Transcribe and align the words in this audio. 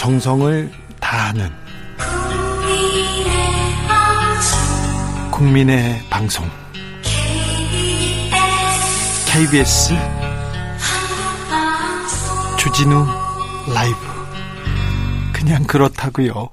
정성을 0.00 0.72
다하는 0.98 1.50
국민의 5.30 6.00
방송 6.08 6.48
KBS 9.26 9.92
주진우 12.58 13.04
라이브 13.74 13.98
그냥 15.34 15.64
그렇다고요. 15.64 16.48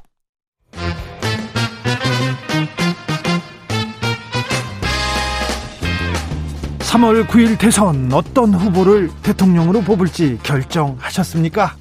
3월 6.80 7.26
9일 7.28 7.58
대선 7.58 8.12
어떤 8.12 8.54
후보를 8.54 9.10
대통령으로 9.24 9.80
뽑을지 9.84 10.38
결정하셨습니까? 10.44 11.78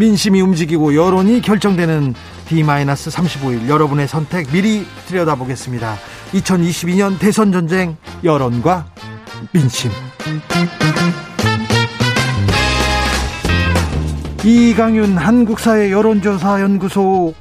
민심이 0.00 0.40
움직이고 0.40 0.94
여론이 0.94 1.42
결정되는 1.42 2.14
D-35일 2.48 3.68
여러분의 3.68 4.08
선택 4.08 4.50
미리 4.50 4.86
들여다보겠습니다. 5.06 5.94
2022년 6.32 7.18
대선 7.18 7.52
전쟁 7.52 7.98
여론과 8.24 8.86
민심. 9.52 9.90
이강윤 14.42 15.18
한국사회 15.18 15.92
여론조사 15.92 16.62
연구소 16.62 17.34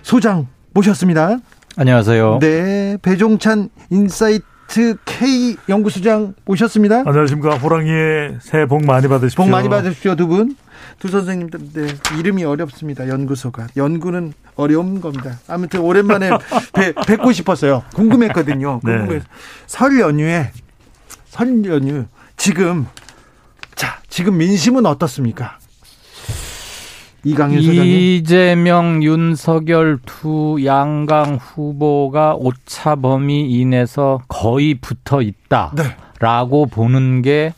소장 0.00 0.46
모셨습니다. 0.72 1.40
안녕하세요. 1.76 2.38
네, 2.40 2.96
배종찬 3.02 3.68
인사이트 3.90 4.96
K 5.04 5.56
연구소장 5.68 6.32
모셨습니다. 6.46 7.02
안녕하십니까. 7.04 7.58
호랑이의 7.58 8.38
새해 8.40 8.64
복 8.64 8.82
많이 8.82 9.08
받으십시오. 9.08 9.44
복 9.44 9.50
많이 9.50 9.68
받으십시오, 9.68 10.16
두 10.16 10.26
분. 10.26 10.56
두 10.98 11.08
선생님들, 11.08 11.60
네, 11.72 11.86
이름이 12.18 12.44
어렵습니다. 12.44 13.08
연구소가. 13.08 13.68
연구는 13.76 14.32
어려운 14.56 15.00
겁니다. 15.00 15.38
아무튼 15.48 15.80
오랜만에 15.80 16.30
뵈, 16.72 16.92
뵙고 17.06 17.32
싶었어요. 17.32 17.82
궁금했거든요. 17.94 18.80
궁금해. 18.80 19.18
네. 19.18 19.24
설 19.66 19.98
연휴에, 20.00 20.50
설 21.26 21.64
연휴, 21.64 22.06
지금, 22.36 22.86
자, 23.74 24.00
지금 24.08 24.38
민심은 24.38 24.86
어떻습니까? 24.86 25.58
이강윤 27.24 27.62
소장님. 27.62 27.86
이재명, 27.86 29.02
윤석열 29.04 30.00
두 30.04 30.58
양강 30.64 31.36
후보가 31.36 32.34
오차 32.34 32.96
범위 32.96 33.48
이내에서 33.48 34.22
거의 34.26 34.74
붙어 34.74 35.22
있다라고 35.22 36.66
네. 36.68 36.74
보는 36.74 37.22
게 37.22 37.54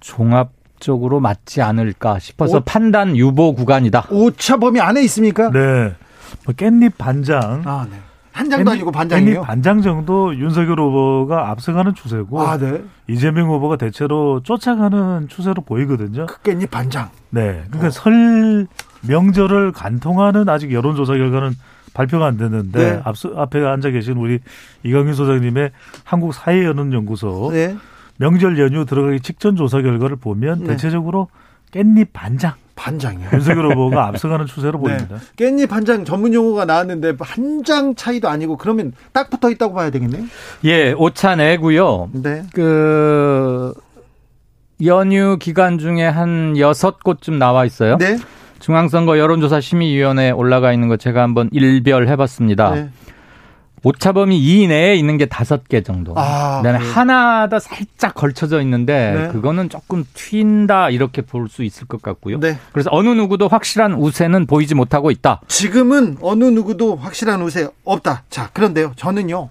종합 0.00 0.50
적으로 0.84 1.18
맞지 1.18 1.62
않을까 1.62 2.18
싶어서 2.18 2.58
오, 2.58 2.60
판단 2.60 3.16
유보 3.16 3.54
구간이다. 3.54 4.08
오차 4.10 4.58
범위 4.58 4.80
안에 4.80 5.02
있습니까? 5.04 5.50
네. 5.50 5.94
뭐 6.44 6.54
깻잎 6.54 6.92
반장. 6.98 7.62
아, 7.64 7.86
네. 7.90 7.96
한 8.32 8.50
장도 8.50 8.70
아니고 8.72 8.90
반장이에요. 8.90 9.42
반장 9.42 9.80
정도 9.80 10.34
윤석열 10.36 10.80
후보가 10.80 11.50
앞서가는 11.50 11.94
추세고 11.94 12.42
아, 12.42 12.58
네. 12.58 12.82
이재명 13.08 13.48
후보가 13.48 13.76
대체로 13.76 14.42
쫓아가는 14.42 15.28
추세로 15.28 15.62
보이거든요. 15.62 16.26
그 16.26 16.36
깻잎 16.38 16.70
반장. 16.70 17.10
네. 17.30 17.62
그러니까 17.68 17.86
어. 17.86 17.90
설 17.90 18.66
명절을 19.02 19.72
간통하는 19.72 20.48
아직 20.48 20.72
여론조사 20.72 21.14
결과는 21.14 21.52
발표가 21.94 22.26
안 22.26 22.36
됐는데 22.36 22.78
네. 22.78 23.00
앞서 23.04 23.30
앞에 23.36 23.64
앉아 23.64 23.90
계신 23.90 24.16
우리 24.16 24.40
이강윤 24.82 25.14
소장님의 25.14 25.70
한국 26.02 26.34
사회연원연구소 26.34 27.50
네. 27.52 27.76
명절 28.18 28.58
연휴 28.58 28.84
들어가기 28.84 29.20
직전 29.20 29.56
조사 29.56 29.80
결과를 29.82 30.16
보면 30.16 30.60
네. 30.60 30.66
대체적으로 30.68 31.28
깻잎 31.72 32.08
반장 32.12 32.52
반장이요. 32.76 33.28
윤석열 33.32 33.70
후보가 33.74 34.06
앞서가는 34.08 34.46
추세로 34.46 34.78
네. 34.80 34.96
보입니다. 34.96 35.16
깻잎 35.36 35.68
반장 35.68 36.04
전문 36.04 36.32
용어가 36.34 36.64
나왔는데 36.64 37.14
한 37.20 37.62
장 37.64 37.94
차이도 37.94 38.28
아니고 38.28 38.56
그러면 38.58 38.92
딱 39.12 39.30
붙어 39.30 39.50
있다고 39.50 39.74
봐야 39.74 39.90
되겠네요. 39.90 40.24
예, 40.64 40.92
오차 40.92 41.36
내고요. 41.36 42.10
네. 42.12 42.42
그 42.52 43.72
연휴 44.84 45.38
기간 45.38 45.78
중에 45.78 46.04
한 46.06 46.56
여섯 46.58 47.02
곳쯤 47.02 47.38
나와 47.38 47.64
있어요. 47.64 47.96
네. 47.98 48.18
중앙선거 48.58 49.18
여론조사 49.18 49.60
심의위원회에 49.60 50.30
올라가 50.30 50.72
있는 50.72 50.88
거 50.88 50.96
제가 50.96 51.22
한번 51.22 51.48
일별해봤습니다. 51.52 52.70
네. 52.74 52.88
오차범위 53.84 54.36
2 54.38 54.66
내에 54.66 54.96
있는 54.96 55.16
게 55.18 55.26
다섯 55.26 55.68
개 55.68 55.82
정도. 55.82 56.14
아, 56.16 56.58
그다음에 56.62 56.78
네. 56.84 56.90
하나 56.92 57.48
더 57.48 57.58
살짝 57.58 58.14
걸쳐져 58.14 58.60
있는데 58.62 59.12
네. 59.14 59.28
그거는 59.28 59.68
조금 59.68 60.04
튄다 60.14 60.92
이렇게 60.92 61.22
볼 61.22 61.44
수 61.48 61.62
있을 61.62 61.86
것 61.86 62.00
같고요. 62.02 62.40
네. 62.40 62.58
그래서 62.72 62.88
어느 62.92 63.08
누구도 63.10 63.48
확실한 63.48 63.94
우세는 63.94 64.46
보이지 64.46 64.74
못하고 64.74 65.10
있다. 65.10 65.42
지금은 65.46 66.16
어느 66.22 66.44
누구도 66.44 66.96
확실한 66.96 67.42
우세 67.42 67.68
없다. 67.84 68.24
자, 68.30 68.48
그런데요. 68.54 68.92
저는요. 68.96 69.50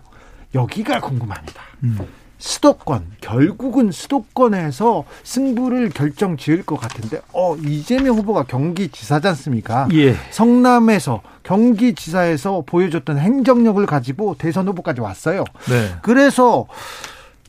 여기가 0.55 0.99
궁금합니다. 0.99 1.61
음. 1.83 1.99
수도권 2.43 3.05
결국은 3.21 3.93
수도권에서 3.93 5.05
승부를 5.23 5.91
결정 5.91 6.35
지을 6.35 6.63
것 6.63 6.75
같은데 6.75 7.21
어 7.31 7.55
이재명 7.55 8.17
후보가 8.17 8.43
경기지사지 8.43 9.29
않습니까? 9.29 9.87
예. 9.93 10.13
성남에서 10.29 11.21
경기지사에서 11.43 12.63
보여줬던 12.65 13.17
행정력을 13.17 13.85
가지고 13.85 14.35
대선 14.37 14.67
후보까지 14.67 14.99
왔어요. 14.99 15.45
네. 15.69 15.95
그래서 16.01 16.67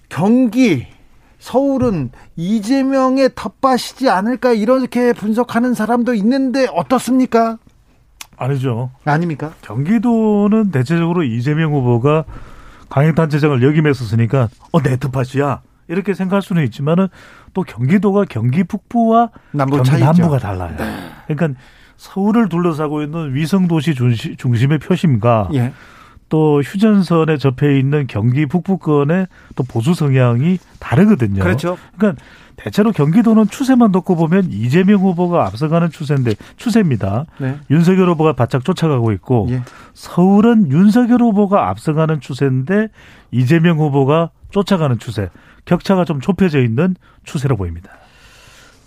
경기 0.09 0.87
서울은 1.41 2.13
이재명의 2.37 3.31
텃밭이지 3.35 4.09
않을까 4.09 4.53
이렇게 4.53 5.13
분석하는 5.13 5.75
사람도 5.75 6.15
있는데 6.15 6.69
어떻습니까? 6.73 7.59
아니죠. 8.37 8.93
아닙니까? 9.05 9.55
경기도는 9.63 10.71
대체적으로 10.71 11.25
이재명 11.25 11.73
후보가 11.73 12.25
강행단체장을 12.95 13.63
역임했었으니까 13.63 14.49
어 14.73 14.81
내 14.81 14.97
텃밭이야 14.97 15.63
이렇게 15.89 16.15
생각할 16.15 16.43
수는 16.43 16.65
있지만은 16.65 17.09
또 17.53 17.63
경기도가 17.63 18.25
경기 18.29 18.65
북부와 18.65 19.31
남부 19.53 19.77
경기 19.83 19.99
남부가 20.03 20.39
달라요. 20.39 20.75
네. 20.79 21.11
그러니까 21.27 21.61
서울을 21.97 22.49
둘러싸고 22.49 23.03
있는 23.03 23.35
위성 23.35 23.69
도시 23.69 23.95
중심의 23.95 24.79
표심과 24.79 25.51
예. 25.55 25.73
또 26.29 26.63
휴전선에 26.63 27.37
접해 27.37 27.79
있는 27.79 28.07
경기 28.07 28.47
북부권의 28.47 29.27
또 29.57 29.65
보수 29.65 29.95
성향이 29.95 30.59
다르거든요. 30.81 31.43
그렇죠. 31.43 31.77
그러니까 31.97 32.23
대체로 32.57 32.93
경기도는 32.93 33.49
추세만 33.49 33.93
놓고 33.93 34.17
보면 34.17 34.49
이재명 34.51 35.01
후보가 35.01 35.47
앞서가는 35.47 35.91
추세인데 35.91 36.35
추세입니다. 36.57 37.27
네. 37.39 37.59
윤석열 37.71 38.09
후보가 38.11 38.35
바짝 38.35 38.65
쫓아가고 38.65 39.13
있고 39.13 39.47
예. 39.51 39.63
서울은 39.95 40.71
윤석열 40.71 41.21
후보가 41.23 41.69
앞서가는 41.69 42.21
추세인데 42.21 42.89
이재명 43.31 43.79
후보가 43.79 44.31
쫓아가는 44.51 44.99
추세. 44.99 45.31
격차가 45.65 46.05
좀 46.05 46.21
좁혀져 46.21 46.61
있는 46.61 46.95
추세로 47.25 47.57
보입니다. 47.57 47.91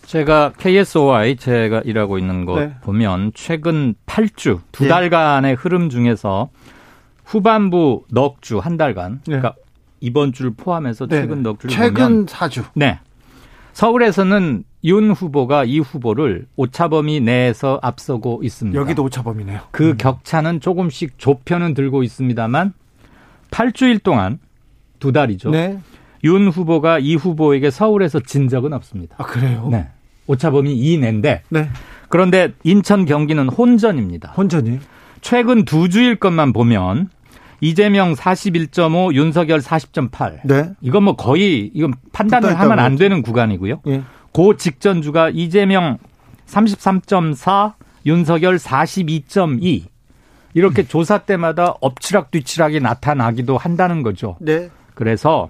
제가 0.06 0.53
KSOI 0.57 1.35
제가 1.35 1.81
일하고 1.83 2.17
있는 2.17 2.45
거 2.45 2.59
네. 2.59 2.75
보면 2.81 3.31
최근 3.35 3.94
8주 4.06 4.61
두 4.72 4.85
예. 4.85 4.88
달간의 4.89 5.56
흐름 5.56 5.89
중에서 5.89 6.50
후반부 7.25 8.06
넉 8.11 8.38
주 8.41 8.59
한 8.59 8.77
달간 8.77 9.19
네. 9.27 9.38
그러니까 9.39 9.56
이번 10.00 10.31
주를 10.31 10.51
포함해서 10.56 11.07
네. 11.07 11.22
최근 11.22 11.44
넉 11.44 11.59
주를 11.59 11.75
최근 11.75 11.94
보면 11.94 12.27
최근 12.27 12.61
4주. 12.63 12.66
네. 12.75 13.00
서울에서는 13.77 14.63
윤 14.85 15.11
후보가 15.11 15.65
이 15.65 15.77
후보를 15.77 16.47
오차범위 16.55 17.19
내에서 17.19 17.79
앞서고 17.83 18.41
있습니다. 18.43 18.79
여기도 18.79 19.03
오차범위네요. 19.03 19.59
그 19.69 19.91
음. 19.91 19.97
격차는 19.97 20.61
조금씩 20.61 21.19
좁혀는 21.19 21.75
들고 21.75 22.01
있습니다만 22.01 22.73
8주일 23.51 24.01
동안 24.01 24.39
두 24.97 25.11
달이죠. 25.11 25.51
네. 25.51 25.77
윤 26.23 26.47
후보가 26.47 26.97
이 26.97 27.13
후보에게 27.13 27.69
서울에서 27.69 28.19
진 28.21 28.50
적은 28.50 28.74
없습니다. 28.74 29.15
아, 29.19 29.24
그래요? 29.24 29.68
네. 29.69 29.89
오차범위 30.25 30.74
이내인데. 30.75 31.44
네. 31.50 31.69
그런데 32.09 32.53
인천 32.63 33.06
경기는 33.06 33.47
혼전입니다. 33.47 34.31
혼전이에요? 34.31 34.79
최근 35.21 35.65
두 35.65 35.88
주일 35.89 36.15
것만 36.15 36.51
보면 36.51 37.12
이재명 37.59 38.13
41.5, 38.13 39.13
윤석열 39.13 39.59
40.8. 39.59 40.39
네. 40.45 40.71
이건 40.81 41.04
뭐 41.04 41.15
거의 41.15 41.71
이건 41.74 41.94
판단을 42.12 42.59
하면 42.59 42.80
안 42.80 42.95
되는 42.95 43.21
구간이고요. 43.21 43.81
예. 43.88 44.04
그 44.33 44.57
직전 44.57 45.01
주가 45.01 45.30
이재명 45.30 45.98
33.4, 46.48 47.74
윤석열 48.06 48.57
42.2. 48.57 49.83
이렇게 50.54 50.83
음. 50.83 50.88
조사 50.88 51.19
때마다 51.19 51.75
엎치락뒤치락이 51.81 52.80
나타나기도 52.80 53.57
한다는 53.57 54.01
거죠. 54.01 54.38
네. 54.39 54.69
그래서 54.94 55.50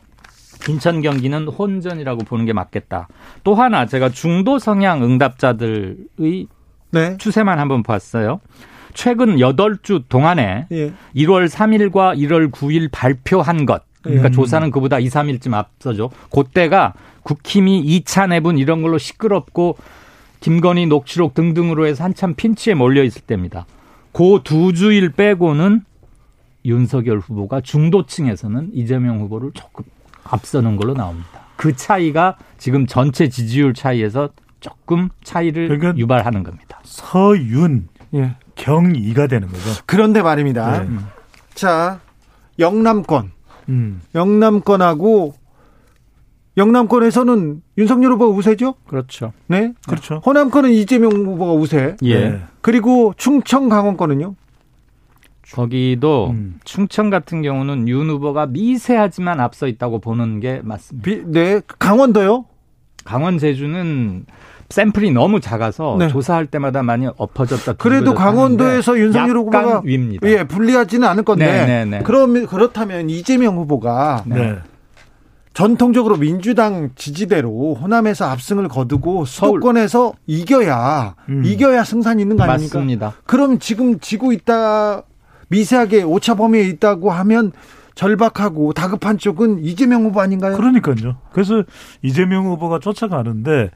인천 0.67 1.01
경기는 1.01 1.47
혼전이라고 1.47 2.23
보는 2.23 2.45
게 2.45 2.53
맞겠다. 2.53 3.07
또 3.43 3.55
하나 3.55 3.85
제가 3.85 4.09
중도 4.09 4.59
성향 4.59 5.03
응답자들의 5.03 6.47
네. 6.91 7.17
추세만 7.17 7.59
한번 7.59 7.83
봤어요. 7.83 8.39
최근 8.93 9.37
8주 9.37 10.03
동안에 10.09 10.67
예. 10.71 10.93
1월 11.15 11.49
3일과 11.49 12.17
1월 12.17 12.51
9일 12.51 12.89
발표한 12.91 13.65
것. 13.65 13.83
그러니까 14.01 14.29
음. 14.29 14.31
조사는 14.31 14.71
그보다 14.71 14.99
2, 14.99 15.07
3일쯤 15.07 15.53
앞서죠. 15.53 16.09
그때가 16.31 16.93
국힘이 17.23 17.83
2차 18.01 18.29
내분 18.29 18.57
이런 18.57 18.81
걸로 18.81 18.97
시끄럽고 18.97 19.77
김건희 20.39 20.85
녹취록 20.85 21.33
등등으로 21.33 21.87
해서 21.87 22.03
한참 22.03 22.33
핀치에 22.35 22.73
몰려 22.73 23.03
있을 23.03 23.21
때입니다. 23.21 23.65
그 24.13 24.39
두 24.43 24.73
주일 24.73 25.11
빼고는 25.11 25.81
윤석열 26.65 27.19
후보가 27.19 27.61
중도층에서는 27.61 28.71
이재명 28.73 29.19
후보를 29.19 29.51
조금 29.53 29.85
앞서는 30.23 30.75
걸로 30.75 30.93
나옵니다. 30.93 31.47
그 31.55 31.75
차이가 31.75 32.37
지금 32.57 32.85
전체 32.87 33.29
지지율 33.29 33.73
차이에서 33.73 34.29
조금 34.59 35.09
차이를 35.23 35.67
그러니까 35.67 35.97
유발하는 35.97 36.43
겁니다. 36.43 36.79
서윤 36.83 37.87
예. 38.15 38.35
경이가 38.57 39.27
되는 39.27 39.47
거죠. 39.47 39.81
그런데 39.85 40.21
말입니다. 40.21 40.83
네. 40.83 40.89
자, 41.53 41.99
영남권. 42.59 43.31
음. 43.69 44.01
영남권하고 44.15 45.33
영남권에서는 46.57 47.61
윤석열 47.77 48.13
후보가 48.13 48.35
우세죠? 48.35 48.75
그렇죠. 48.87 49.31
네. 49.45 49.73
그렇죠. 49.87 50.21
호남권은 50.25 50.71
이재명 50.71 51.11
후보가 51.11 51.53
우세. 51.53 51.95
예. 52.01 52.29
네. 52.29 52.41
그리고 52.61 53.13
충청 53.15 53.69
강원권은요? 53.69 54.35
거기도 55.53 56.31
음. 56.31 56.59
충청 56.65 57.09
같은 57.09 57.41
경우는 57.41 57.87
윤 57.87 58.09
후보가 58.09 58.47
미세하지만 58.47 59.39
앞서 59.39 59.67
있다고 59.67 59.99
보는 59.99 60.39
게 60.39 60.61
맞습니다. 60.63 61.05
비, 61.05 61.23
네. 61.25 61.61
강원도요? 61.79 62.45
강원 63.05 63.37
제주는 63.37 64.25
샘플이 64.69 65.11
너무 65.11 65.39
작아서 65.39 65.95
네. 65.97 66.07
조사할 66.09 66.47
때마다 66.47 66.83
많이 66.83 67.07
엎어졌다. 67.17 67.73
그래도 67.73 68.13
강원도에서 68.13 68.99
윤석열 68.99 69.37
후보가 69.37 69.81
위입니다. 69.85 70.27
예, 70.27 70.43
불리하지는 70.43 71.07
않을 71.07 71.23
건데. 71.23 71.45
네, 71.45 71.65
네, 71.65 71.85
네. 71.85 72.03
그럼 72.03 72.45
그렇다면 72.45 73.09
이재명 73.09 73.57
후보가 73.57 74.23
네. 74.25 74.57
전통적으로 75.53 76.17
민주당 76.17 76.91
지지대로 76.95 77.75
호남에서 77.81 78.25
압승을 78.25 78.67
거두고 78.67 79.25
수도권에서 79.25 80.13
이겨야 80.27 81.15
음. 81.29 81.43
이겨야 81.45 81.83
승산이 81.83 82.21
있는 82.21 82.37
거 82.37 82.43
아닙니까? 82.43 82.77
맞습니다. 82.77 83.13
그럼 83.25 83.57
지금 83.57 83.99
지고 83.99 84.31
있다 84.31 85.01
미세하게 85.47 86.03
오차 86.03 86.35
범위에 86.35 86.61
있다고 86.63 87.09
하면 87.09 87.53
절박하고 87.95 88.73
다급한 88.73 89.17
쪽은 89.17 89.63
이재명 89.63 90.03
후보 90.03 90.21
아닌가요? 90.21 90.55
그러니까요. 90.55 91.15
그래서 91.31 91.63
이재명 92.03 92.45
후보가 92.45 92.77
쫓아가는데 92.77 93.71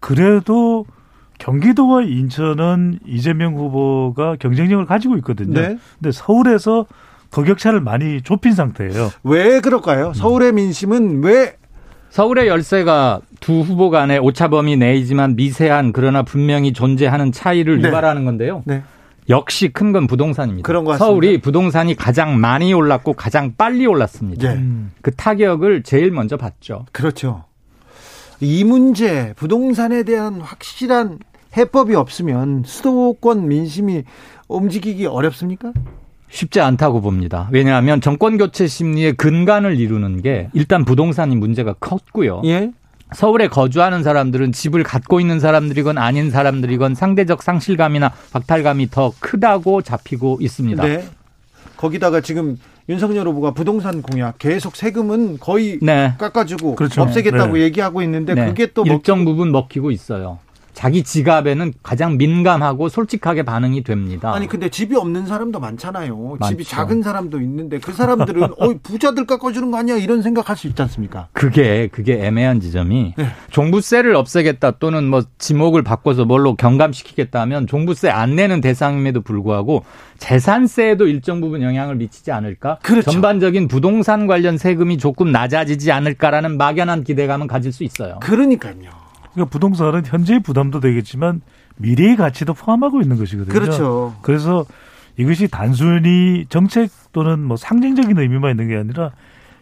그래도 0.00 0.86
경기도와 1.38 2.02
인천은 2.02 3.00
이재명 3.06 3.54
후보가 3.56 4.36
경쟁력을 4.36 4.84
가지고 4.86 5.16
있거든요. 5.18 5.58
네. 5.60 5.78
근데 5.98 6.12
서울에서 6.12 6.86
더 7.30 7.42
격차를 7.44 7.80
많이 7.80 8.20
좁힌 8.22 8.52
상태예요. 8.52 9.10
왜 9.22 9.60
그럴까요? 9.60 10.12
서울의 10.14 10.52
민심은 10.52 11.22
왜 11.22 11.56
서울의 12.10 12.48
열세가 12.48 13.20
두 13.38 13.60
후보 13.60 13.88
간의 13.88 14.18
오차범위 14.18 14.76
내이지만 14.76 15.36
미세한 15.36 15.92
그러나 15.92 16.22
분명히 16.22 16.72
존재하는 16.72 17.30
차이를 17.30 17.80
네. 17.80 17.88
유발하는 17.88 18.24
건데요. 18.24 18.62
네. 18.66 18.82
역시 19.28 19.68
큰 19.68 19.92
건 19.92 20.08
부동산입니다. 20.08 20.66
그런 20.66 20.84
것 20.84 20.96
서울이 20.98 21.40
부동산이 21.40 21.94
가장 21.94 22.40
많이 22.40 22.74
올랐고 22.74 23.12
가장 23.12 23.54
빨리 23.56 23.86
올랐습니다. 23.86 24.54
네. 24.54 24.64
그 25.02 25.12
타격을 25.14 25.84
제일 25.84 26.10
먼저 26.10 26.36
받죠. 26.36 26.86
그렇죠. 26.90 27.44
이 28.40 28.64
문제 28.64 29.34
부동산에 29.36 30.02
대한 30.02 30.40
확실한 30.40 31.18
해법이 31.56 31.94
없으면 31.94 32.62
수도권 32.64 33.48
민심이 33.48 34.04
움직이기 34.48 35.06
어렵습니까? 35.06 35.72
쉽지 36.30 36.60
않다고 36.60 37.00
봅니다. 37.00 37.48
왜냐하면 37.52 38.00
정권 38.00 38.38
교체 38.38 38.66
심리의 38.66 39.14
근간을 39.14 39.78
이루는 39.78 40.22
게 40.22 40.48
일단 40.52 40.84
부동산이 40.84 41.36
문제가 41.36 41.74
컸고요. 41.74 42.42
예? 42.44 42.72
서울에 43.12 43.48
거주하는 43.48 44.04
사람들은 44.04 44.52
집을 44.52 44.84
갖고 44.84 45.18
있는 45.18 45.40
사람들이건 45.40 45.98
아닌 45.98 46.30
사람들이건 46.30 46.94
상대적 46.94 47.42
상실감이나 47.42 48.12
박탈감이 48.32 48.90
더 48.90 49.12
크다고 49.18 49.82
잡히고 49.82 50.38
있습니다. 50.40 50.82
네. 50.84 51.04
거기다가 51.76 52.20
지금 52.20 52.56
윤석열 52.88 53.28
후보가 53.28 53.52
부동산 53.52 54.02
공약 54.02 54.38
계속 54.38 54.76
세금은 54.76 55.38
거의 55.38 55.78
네. 55.82 56.14
깎아주고 56.18 56.74
그렇죠. 56.74 57.02
없애겠다고 57.02 57.54
네. 57.54 57.62
얘기하고 57.62 58.02
있는데 58.02 58.34
네. 58.34 58.46
그게 58.46 58.66
또 58.72 58.84
일정 58.84 59.18
먹히고. 59.18 59.30
부분 59.30 59.52
먹히고 59.52 59.90
있어요. 59.90 60.38
자기 60.80 61.02
지갑에는 61.02 61.74
가장 61.82 62.16
민감하고 62.16 62.88
솔직하게 62.88 63.42
반응이 63.42 63.82
됩니다. 63.82 64.32
아니 64.32 64.46
근데 64.46 64.70
집이 64.70 64.96
없는 64.96 65.26
사람도 65.26 65.60
많잖아요. 65.60 66.38
많죠. 66.40 66.54
집이 66.54 66.64
작은 66.64 67.02
사람도 67.02 67.38
있는데 67.42 67.78
그 67.78 67.92
사람들은 67.92 68.42
어 68.58 68.74
부자들 68.82 69.26
깎아주는 69.26 69.70
거 69.70 69.76
아니야 69.76 69.98
이런 69.98 70.22
생각할 70.22 70.56
수 70.56 70.68
있지 70.68 70.80
않습니까? 70.80 71.28
그게 71.32 71.88
그게 71.88 72.24
애매한 72.24 72.60
지점이 72.60 73.12
네. 73.14 73.26
종부세를 73.50 74.16
없애겠다 74.16 74.70
또는 74.78 75.04
뭐 75.04 75.22
지목을 75.36 75.82
바꿔서 75.82 76.24
뭘로 76.24 76.56
경감시키겠다 76.56 77.42
하면 77.42 77.66
종부세 77.66 78.08
안 78.08 78.34
내는 78.34 78.62
대상임에도 78.62 79.20
불구하고 79.20 79.84
재산세에도 80.16 81.08
일정 81.08 81.42
부분 81.42 81.60
영향을 81.60 81.96
미치지 81.96 82.32
않을까? 82.32 82.78
그렇죠. 82.80 83.10
전반적인 83.10 83.68
부동산 83.68 84.26
관련 84.26 84.56
세금이 84.56 84.96
조금 84.96 85.30
낮아지지 85.30 85.92
않을까라는 85.92 86.56
막연한 86.56 87.04
기대감은 87.04 87.48
가질 87.48 87.70
수 87.70 87.84
있어요. 87.84 88.18
그러니까요. 88.22 88.99
그러니까 89.32 89.50
부동산은 89.50 90.04
현재의 90.06 90.40
부담도 90.40 90.80
되겠지만 90.80 91.40
미래의 91.76 92.16
가치도 92.16 92.54
포함하고 92.54 93.00
있는 93.00 93.16
것이거든요. 93.16 93.52
그렇죠. 93.52 94.14
그래서 94.22 94.64
이것이 95.16 95.48
단순히 95.48 96.46
정책 96.48 96.90
또는 97.12 97.42
뭐 97.42 97.56
상징적인 97.56 98.18
의미만 98.18 98.52
있는 98.52 98.68
게 98.68 98.76
아니라 98.76 99.10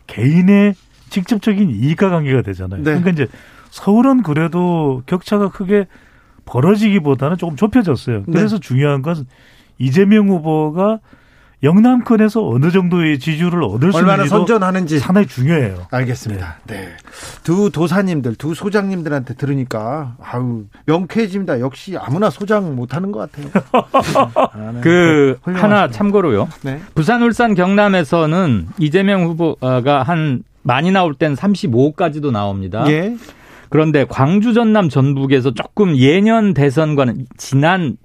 개인의 0.07 0.75
직접적인 1.11 1.71
이익과 1.71 2.11
관계가 2.11 2.43
되잖아요. 2.43 2.79
네. 2.79 2.85
그러니까 2.85 3.11
이제 3.11 3.27
서울은 3.71 4.23
그래도 4.23 5.03
격차가 5.07 5.51
크게 5.51 5.87
벌어지기보다는 6.45 7.37
조금 7.37 7.57
좁혀졌어요. 7.57 8.25
네. 8.27 8.33
그래서 8.33 8.57
네. 8.57 8.61
중요한 8.61 9.03
것은 9.03 9.25
이재명 9.79 10.29
후보가 10.29 11.01
영남권에서 11.63 12.49
어느 12.49 12.71
정도의 12.71 13.19
지지율을 13.19 13.63
얻을 13.65 13.93
수 13.93 13.99
얼마나 13.99 14.27
선전하는지 14.27 15.01
상당히 15.01 15.27
중요해요. 15.27 15.87
알겠습니다. 15.91 16.59
네. 16.67 16.75
네. 16.75 16.89
두 17.43 17.71
도사님들, 17.71 18.37
두 18.37 18.55
소장님들한테 18.55 19.35
들으니까 19.35 20.15
아우 20.23 20.65
명쾌해집니다. 20.87 21.59
역시 21.61 21.97
아무나 21.99 22.31
소장 22.31 22.77
못하는 22.77 23.11
것 23.11 23.31
같아요. 23.33 23.51
그 24.83 25.39
하나 25.43 25.89
참고로요. 25.91 26.49
네. 26.63 26.81
부산, 26.95 27.23
울산, 27.23 27.55
경남에서는 27.55 28.69
이재명 28.79 29.25
후보가 29.25 30.05
한 30.05 30.45
많이 30.63 30.93
나올 30.93 31.15
땐 31.15 31.35
35까지도 31.35 32.31
나옵니다. 32.31 32.85
예. 32.89 33.17
그런데 33.69 34.05
광주, 34.09 34.55
전남, 34.55 34.89
전북에서 34.89 35.53
조금 35.53 35.97
예년 35.97 36.55
대선과는 36.55 37.27
지난 37.37 37.97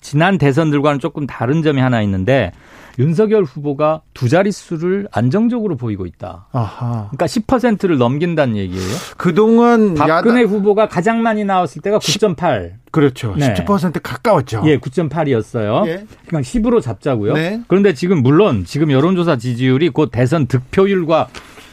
지난 0.00 0.38
대선들과는 0.38 0.98
조금 0.98 1.26
다른 1.26 1.62
점이 1.62 1.80
하나 1.80 2.00
있는데 2.02 2.52
윤석열 2.98 3.44
후보가 3.44 4.02
두 4.14 4.28
자릿수를 4.28 5.08
안정적으로 5.12 5.76
보이고 5.76 6.06
있다. 6.06 6.46
아하. 6.52 7.08
그러니까 7.10 7.26
10%를 7.26 7.98
넘긴다는 7.98 8.56
얘기예요. 8.56 8.88
그동안 9.16 9.94
박근혜 9.94 10.42
야다... 10.42 10.50
후보가 10.50 10.88
가장 10.88 11.22
많이 11.22 11.44
나왔을 11.44 11.82
때가 11.82 11.98
9.8. 11.98 12.72
그렇죠. 12.90 13.34
네. 13.36 13.54
17% 13.54 14.00
가까웠죠. 14.02 14.62
예, 14.66 14.78
9.8이었어요. 14.78 15.86
예. 15.86 16.04
그냥 16.26 16.42
10으로 16.42 16.80
잡자고요. 16.82 17.34
네. 17.34 17.62
그런데 17.68 17.94
지금 17.94 18.22
물론 18.22 18.64
지금 18.64 18.90
여론조사 18.90 19.36
지지율이 19.36 19.90
곧 19.90 20.10
대선 20.12 20.46
득표율과 20.46 21.28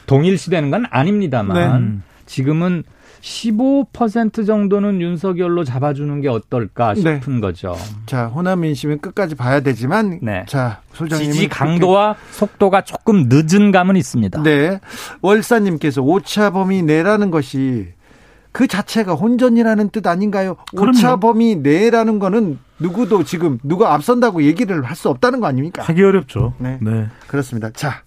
동일시되는 0.05 0.71
건 0.71 0.85
아닙니다만 0.89 1.81
네. 1.81 2.01
지금은 2.27 2.83
15% 3.21 4.45
정도는 4.45 5.01
윤석열로 5.01 5.63
잡아주는 5.63 6.21
게 6.21 6.27
어떨까 6.27 6.93
네. 6.93 7.01
싶은 7.19 7.35
네. 7.35 7.41
거죠. 7.41 7.75
자, 8.05 8.27
호남 8.27 8.59
민심은 8.61 8.99
끝까지 8.99 9.33
봐야 9.33 9.59
되지만, 9.61 10.19
네. 10.21 10.45
자, 10.47 10.81
소장님 10.93 11.31
지지 11.31 11.47
강도와 11.47 12.13
그렇게... 12.13 12.33
속도가 12.33 12.81
조금 12.81 13.27
늦은 13.27 13.71
감은 13.71 13.95
있습니다. 13.95 14.43
네, 14.43 14.79
월사님께서 15.21 16.03
오차 16.03 16.51
범위 16.51 16.83
내라는 16.83 17.31
것이 17.31 17.87
그 18.51 18.67
자체가 18.67 19.13
혼전이라는 19.13 19.89
뜻 19.89 20.05
아닌가요? 20.07 20.55
오차 20.73 21.17
범위 21.17 21.55
내라는 21.55 22.19
거는 22.19 22.59
누구도 22.79 23.23
지금 23.23 23.59
누가 23.63 23.93
앞선다고 23.93 24.43
얘기를 24.43 24.83
할 24.83 24.95
수 24.95 25.09
없다는 25.09 25.39
거 25.39 25.47
아닙니까? 25.47 25.83
하기 25.83 26.03
어렵죠. 26.03 26.53
네. 26.59 26.77
네. 26.81 27.07
그렇습니다. 27.27 27.69
자, 27.71 28.01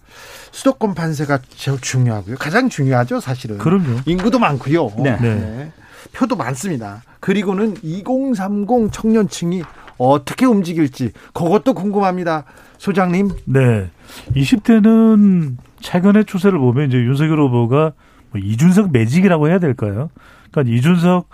수도권 0.51 0.93
판세가 0.93 1.39
제일 1.55 1.79
중요하고요. 1.79 2.35
가장 2.37 2.69
중요하죠, 2.69 3.19
사실은. 3.19 3.57
그럼요. 3.57 4.01
인구도 4.05 4.39
많고요. 4.39 4.91
네. 5.03 5.17
네. 5.19 5.71
표도 6.13 6.35
많습니다. 6.35 7.03
그리고는 7.19 7.77
2030 7.81 8.91
청년층이 8.91 9.63
어떻게 9.97 10.45
움직일지 10.45 11.11
그것도 11.33 11.73
궁금합니다. 11.73 12.45
소장님. 12.77 13.29
네. 13.45 13.89
20대는 14.35 15.57
최근의 15.79 16.25
추세를 16.25 16.57
보면 16.57 16.89
이제 16.89 16.97
윤석열 16.97 17.39
후보가 17.39 17.93
뭐 18.31 18.41
이준석 18.41 18.91
매직이라고 18.91 19.49
해야 19.49 19.59
될까요? 19.59 20.09
그러니까 20.51 20.75
이준석 20.75 21.29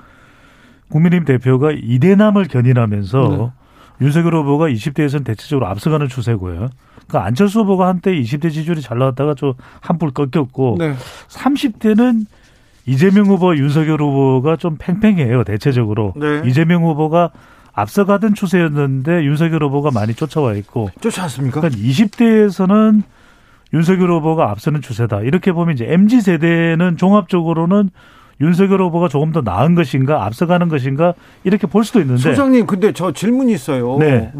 국민의힘 0.90 1.26
대표가 1.26 1.72
이대남을 1.72 2.46
견인하면서 2.46 3.54
네. 4.00 4.06
윤석열 4.06 4.36
후보가 4.36 4.68
20대에서는 4.68 5.26
대체적으로 5.26 5.68
앞서가는 5.68 6.08
추세고요. 6.08 6.70
그러니까 7.08 7.28
안철수 7.28 7.62
후보가 7.62 7.88
한때 7.88 8.12
20대 8.12 8.52
지지율이 8.52 8.82
잘 8.82 8.98
나왔다가 8.98 9.34
좀 9.34 9.54
한풀 9.82 10.12
꺾였고 10.12 10.76
네. 10.80 10.94
30대는 11.30 12.26
이재명 12.86 13.26
후보, 13.26 13.56
윤석열 13.56 14.02
후보가 14.02 14.58
좀 14.58 14.78
팽팽해요 14.80 15.44
대체적으로. 15.44 16.14
네. 16.16 16.42
이재명 16.46 16.84
후보가 16.84 17.32
앞서가던 17.74 18.34
추세였는데 18.34 19.24
윤석열 19.24 19.64
후보가 19.64 19.92
많이 19.92 20.14
쫓아와 20.14 20.54
있고. 20.54 20.90
쫓아왔습니까? 21.02 21.62
그러니까 21.62 21.82
20대에서는 21.82 23.04
윤석열 23.74 24.12
후보가 24.12 24.50
앞서는 24.50 24.82
추세다. 24.82 25.22
이렇게 25.22 25.52
보면 25.52 25.76
이제 25.76 25.86
MZ 25.88 26.22
세대는 26.22 26.98
종합적으로는 26.98 27.90
윤석열 28.40 28.82
후보가 28.84 29.10
조금 29.10 29.32
더 29.32 29.42
나은 29.42 29.76
것인가, 29.76 30.26
앞서가는 30.26 30.70
것인가 30.70 31.14
이렇게 31.44 31.68
볼 31.68 31.84
수도 31.84 32.00
있는데. 32.00 32.22
소장님, 32.22 32.66
근데 32.66 32.94
저 32.94 33.12
질문이 33.12 33.52
있어요. 33.54 33.98
네. 33.98 34.32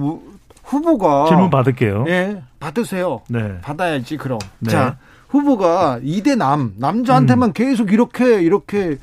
후보가 0.68 1.28
질문 1.28 1.50
받을게요. 1.50 2.04
네, 2.04 2.42
받으세요. 2.60 3.22
네. 3.30 3.60
받아야지 3.62 4.18
그럼. 4.18 4.40
네. 4.60 4.70
자, 4.70 4.98
후보가 5.30 6.00
2대 6.04 6.36
남 6.36 6.74
남자한테만 6.78 7.50
음. 7.50 7.54
계속 7.54 7.92
이렇게 7.92 8.42
이렇게 8.42 8.98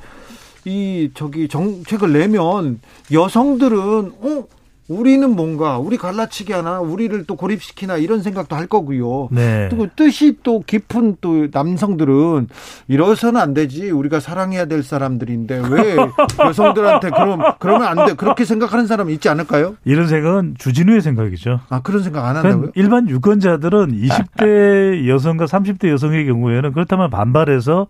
이 0.63 1.11
저기 1.13 1.47
정책을 1.47 2.13
내면 2.13 2.79
여성들은 3.11 3.77
어 4.21 4.43
우리는 4.87 5.35
뭔가 5.35 5.79
우리 5.79 5.97
갈라치기 5.97 6.53
하나 6.53 6.79
우리를 6.79 7.25
또 7.25 7.35
고립시키나 7.35 7.97
이런 7.97 8.21
생각도 8.21 8.55
할 8.55 8.67
거고요. 8.67 9.29
네. 9.31 9.67
또 9.69 9.87
뜻이 9.95 10.37
또 10.43 10.61
깊은 10.61 11.17
또 11.21 11.47
남성들은 11.51 12.47
이러서는 12.87 13.41
안 13.41 13.53
되지. 13.55 13.89
우리가 13.89 14.19
사랑해야 14.19 14.65
될 14.65 14.83
사람들인데 14.83 15.63
왜 15.69 15.95
여성들한테 16.39 17.09
그럼 17.09 17.41
그러면 17.59 17.87
안 17.87 18.05
돼. 18.05 18.13
그렇게 18.13 18.45
생각하는 18.45 18.85
사람 18.85 19.09
있지 19.09 19.27
않을까요? 19.27 19.75
이런 19.85 20.07
생각은 20.07 20.55
주진우의 20.59 21.01
생각이죠. 21.01 21.61
아 21.69 21.81
그런 21.81 22.03
생각 22.03 22.25
안 22.25 22.35
한다고요? 22.35 22.71
일반 22.75 23.09
유권자들은 23.09 23.99
20대 23.99 25.07
여성과 25.07 25.45
30대 25.45 25.89
여성의 25.89 26.27
경우에는 26.27 26.73
그렇다면 26.73 27.09
반발해서 27.09 27.87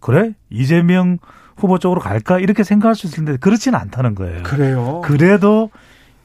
그래 0.00 0.34
이재명 0.50 1.18
후보 1.56 1.78
쪽으로 1.78 2.00
갈까 2.02 2.38
이렇게 2.38 2.62
생각할 2.62 2.94
수 2.94 3.06
있을 3.06 3.24
텐데 3.24 3.38
그렇지는 3.40 3.78
않다는 3.78 4.14
거예요. 4.14 4.42
그래요. 4.42 5.00
그래도 5.02 5.70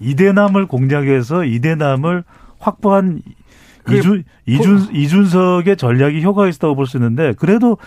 이대남을 0.02 0.66
공략해서 0.68 1.46
이대남을 1.46 2.24
확보한 2.60 3.22
이준 3.90 4.24
이준 4.46 4.94
이준석의 4.94 5.78
전략이 5.78 6.22
효과가 6.24 6.48
있다고 6.50 6.76
볼 6.76 6.86
수 6.86 6.98
있는데 6.98 7.34
그래도 7.38 7.78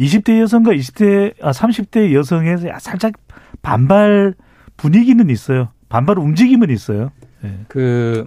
20대 0.00 0.40
여성과 0.40 0.72
20대 0.72 1.34
아 1.42 1.50
30대 1.50 2.12
여성에 2.12 2.56
살짝 2.78 3.14
반발 3.62 4.34
분위기는 4.76 5.28
있어요. 5.30 5.68
반발 5.88 6.18
움직임은 6.18 6.70
있어요. 6.70 7.10
네. 7.42 7.60
그 7.68 8.26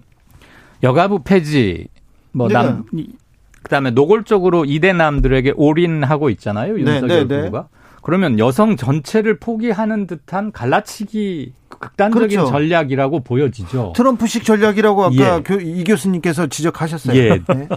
여가부 0.82 1.24
폐지 1.24 1.88
뭐남 2.32 2.86
네. 2.94 3.06
그다음에 3.64 3.92
노골적으로 3.92 4.66
이대남들에게 4.66 5.54
올인하고 5.56 6.30
있잖아요. 6.32 6.74
네, 6.76 6.80
윤석열 6.82 7.28
네, 7.28 7.36
네, 7.36 7.42
후보가. 7.46 7.68
그러면 8.02 8.40
여성 8.40 8.76
전체를 8.76 9.40
포기하는 9.40 10.08
듯한 10.08 10.52
갈라치기 10.52 11.54
극단적인 11.70 12.30
그렇죠. 12.30 12.50
전략이라고 12.50 13.22
보여지죠. 13.22 13.94
트럼프식 13.96 14.44
전략이라고 14.44 15.06
아까 15.06 15.38
예. 15.38 15.42
교, 15.44 15.56
이 15.56 15.84
교수님께서 15.84 16.48
지적하셨어요. 16.48 17.18
예. 17.18 17.30
네. 17.30 17.68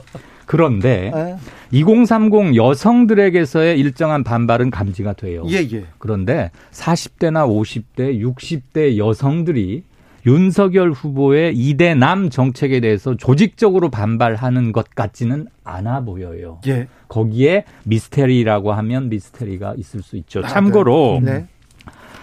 그런데 0.47 1.11
네. 1.15 1.37
2030 1.71 2.57
여성들에게서의 2.57 3.79
일정한 3.79 4.25
반발은 4.25 4.71
감지가 4.71 5.15
돼요. 5.15 5.45
예, 5.49 5.67
예. 5.73 5.85
그런데 5.99 6.51
40대나 6.73 7.47
50대, 7.47 8.21
60대 8.21 8.99
여성들이 8.99 9.85
윤석열 10.25 10.93
후보의 10.93 11.55
이대남 11.57 12.31
정책에 12.31 12.81
대해서 12.81 13.17
조직적으로 13.17 13.91
반발하는 13.91 14.73
것 14.73 14.91
같지는 14.95 15.49
않아 15.65 16.05
보여요. 16.05 16.61
예. 16.67 16.87
거기에 17.09 17.65
미스테리라고 17.85 18.73
하면 18.73 19.09
미스테리가 19.09 19.75
있을 19.79 20.03
수 20.03 20.17
있죠. 20.17 20.41
아, 20.45 20.49
참고로 20.49 21.21
네. 21.23 21.33
네. 21.33 21.47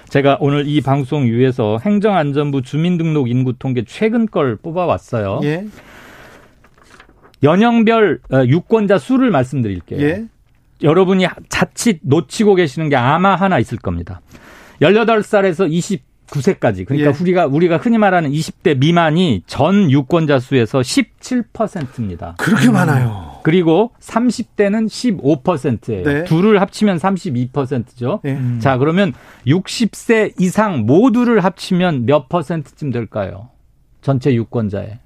제가 0.09 0.37
오늘 0.39 0.67
이 0.67 0.81
방송 0.81 1.25
위해서 1.25 1.77
행정안전부 1.81 2.63
주민등록 2.63 3.29
인구 3.29 3.53
통계 3.57 3.83
최근 3.85 4.25
걸 4.25 4.55
뽑아왔어요. 4.55 5.41
예. 5.43 5.67
연령별 7.43 8.19
어, 8.31 8.43
유권자 8.45 8.97
수를 8.97 9.29
말씀드릴게요. 9.29 10.01
예. 10.01 10.25
여러분이 10.81 11.27
자칫 11.49 11.99
놓치고 12.01 12.55
계시는 12.55 12.89
게 12.89 12.95
아마 12.95 13.35
하나 13.35 13.59
있을 13.59 13.77
겁니다. 13.77 14.21
18살에서 14.81 15.69
9세까지 16.31 16.85
그러니까 16.85 17.11
예. 17.11 17.21
우리가 17.21 17.45
우리가 17.47 17.77
흔히 17.77 17.97
말하는 17.97 18.31
20대 18.31 18.77
미만이 18.77 19.43
전 19.47 19.91
유권자 19.91 20.39
수에서 20.39 20.79
17%입니다. 20.79 22.35
그렇게 22.37 22.67
음. 22.67 22.73
많아요. 22.73 23.39
그리고 23.43 23.91
30대는 23.99 24.87
15%예요. 24.87 26.03
네. 26.03 26.23
둘을 26.25 26.61
합치면 26.61 26.97
32%죠. 26.97 28.21
예. 28.25 28.33
음. 28.33 28.59
자, 28.61 28.77
그러면 28.77 29.13
60세 29.47 30.33
이상 30.39 30.85
모두를 30.85 31.43
합치면 31.43 32.05
몇 32.05 32.29
퍼센트쯤 32.29 32.91
될까요? 32.91 33.49
전체 34.01 34.33
유권자의. 34.33 34.99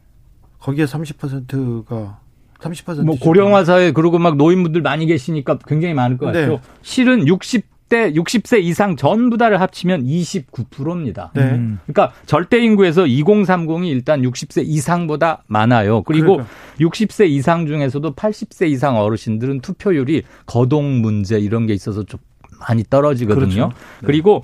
거기에 0.60 0.86
30%가 0.86 2.20
30%뭐 2.60 3.18
고령화 3.20 3.65
사회 3.65 3.92
그리고 3.92 4.20
막 4.20 4.38
노인분들 4.38 4.82
많이 4.82 5.06
계시니까 5.06 5.60
굉장히 5.68 5.94
많을 5.94 6.18
것 6.18 6.27
같죠. 6.27 6.48
네. 6.48 6.60
실은 6.82 7.27
60 7.27 7.73
60대 7.94 8.16
60세 8.16 8.64
이상 8.64 8.96
전부 8.96 9.38
다를 9.38 9.62
합치면 9.62 10.04
29%입니다. 10.06 11.32
네. 11.36 11.44
음. 11.44 11.80
그러니까 11.86 12.16
절대 12.26 12.60
인구에서 12.60 13.04
2030이 13.04 13.88
일단 13.88 14.24
60세 14.24 14.64
이상보다 14.66 15.44
많아요. 15.48 16.02
그리고 16.02 16.38
그러니까. 16.38 16.48
60세 16.80 17.30
이상 17.30 17.68
중에서도 17.68 18.14
80세 18.16 18.70
이상 18.70 18.98
어르신들은 18.98 19.62
투표율이 19.62 20.24
거동 20.48 21.02
문제 21.02 21.38
이런 21.38 21.68
게 21.68 21.74
있어서 21.74 22.04
좀 22.04 22.20
많이 22.68 22.84
떨어지거든요. 22.90 23.46
그렇죠. 23.46 23.68
네. 24.02 24.08
그리고 24.08 24.44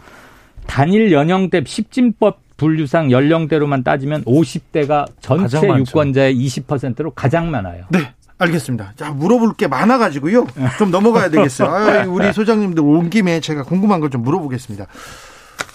단일 0.67 1.11
연령대 1.11 1.61
10진법 1.61 2.35
분류상 2.57 3.09
연령대로만 3.09 3.83
따지면 3.83 4.25
50대가 4.25 5.07
전체 5.21 5.65
유권자의 5.65 6.35
20%로 6.35 7.11
가장 7.11 7.49
많아요. 7.49 7.85
네. 7.89 8.13
알겠습니다. 8.39 8.93
자, 8.95 9.11
물어볼 9.11 9.53
게 9.55 9.67
많아가지고요. 9.67 10.47
좀 10.77 10.91
넘어가야 10.91 11.29
되겠어요. 11.29 11.69
아, 11.69 12.05
우리 12.05 12.31
소장님들 12.33 12.81
온 12.83 13.09
김에 13.09 13.39
제가 13.41 13.63
궁금한 13.63 13.99
걸 13.99 14.09
좀 14.09 14.23
물어보겠습니다. 14.23 14.87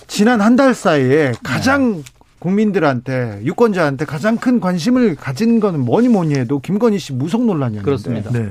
지난 0.09 0.41
한 0.41 0.57
달 0.57 0.75
사이에 0.75 1.33
가장 1.43 2.03
국민들한테 2.39 3.41
유권자한테 3.45 4.05
가장 4.05 4.37
큰 4.37 4.61
관심을 4.61 5.15
가진 5.15 5.61
거는 5.61 5.81
뭐니 5.81 6.09
뭐니 6.09 6.35
해도 6.35 6.59
김건희 6.59 6.99
씨 6.99 7.13
무속 7.13 7.45
논란이었는데 7.45 7.85
그렇습니다. 7.85 8.31
네. 8.33 8.49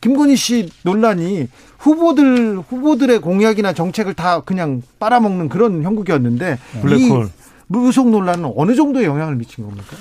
김건희 0.00 0.34
씨 0.36 0.70
논란이 0.82 1.48
후보들 1.78 2.60
후보들의 2.68 3.20
공약이나 3.20 3.72
정책을 3.72 4.14
다 4.14 4.40
그냥 4.40 4.82
빨아먹는 4.98 5.48
그런 5.48 5.82
형국이었는데 5.82 6.58
블랙홀 6.82 7.28
무속 7.68 8.10
논란은 8.10 8.52
어느 8.56 8.74
정도의 8.74 9.06
영향을 9.06 9.36
미친 9.36 9.64
겁니까? 9.64 9.96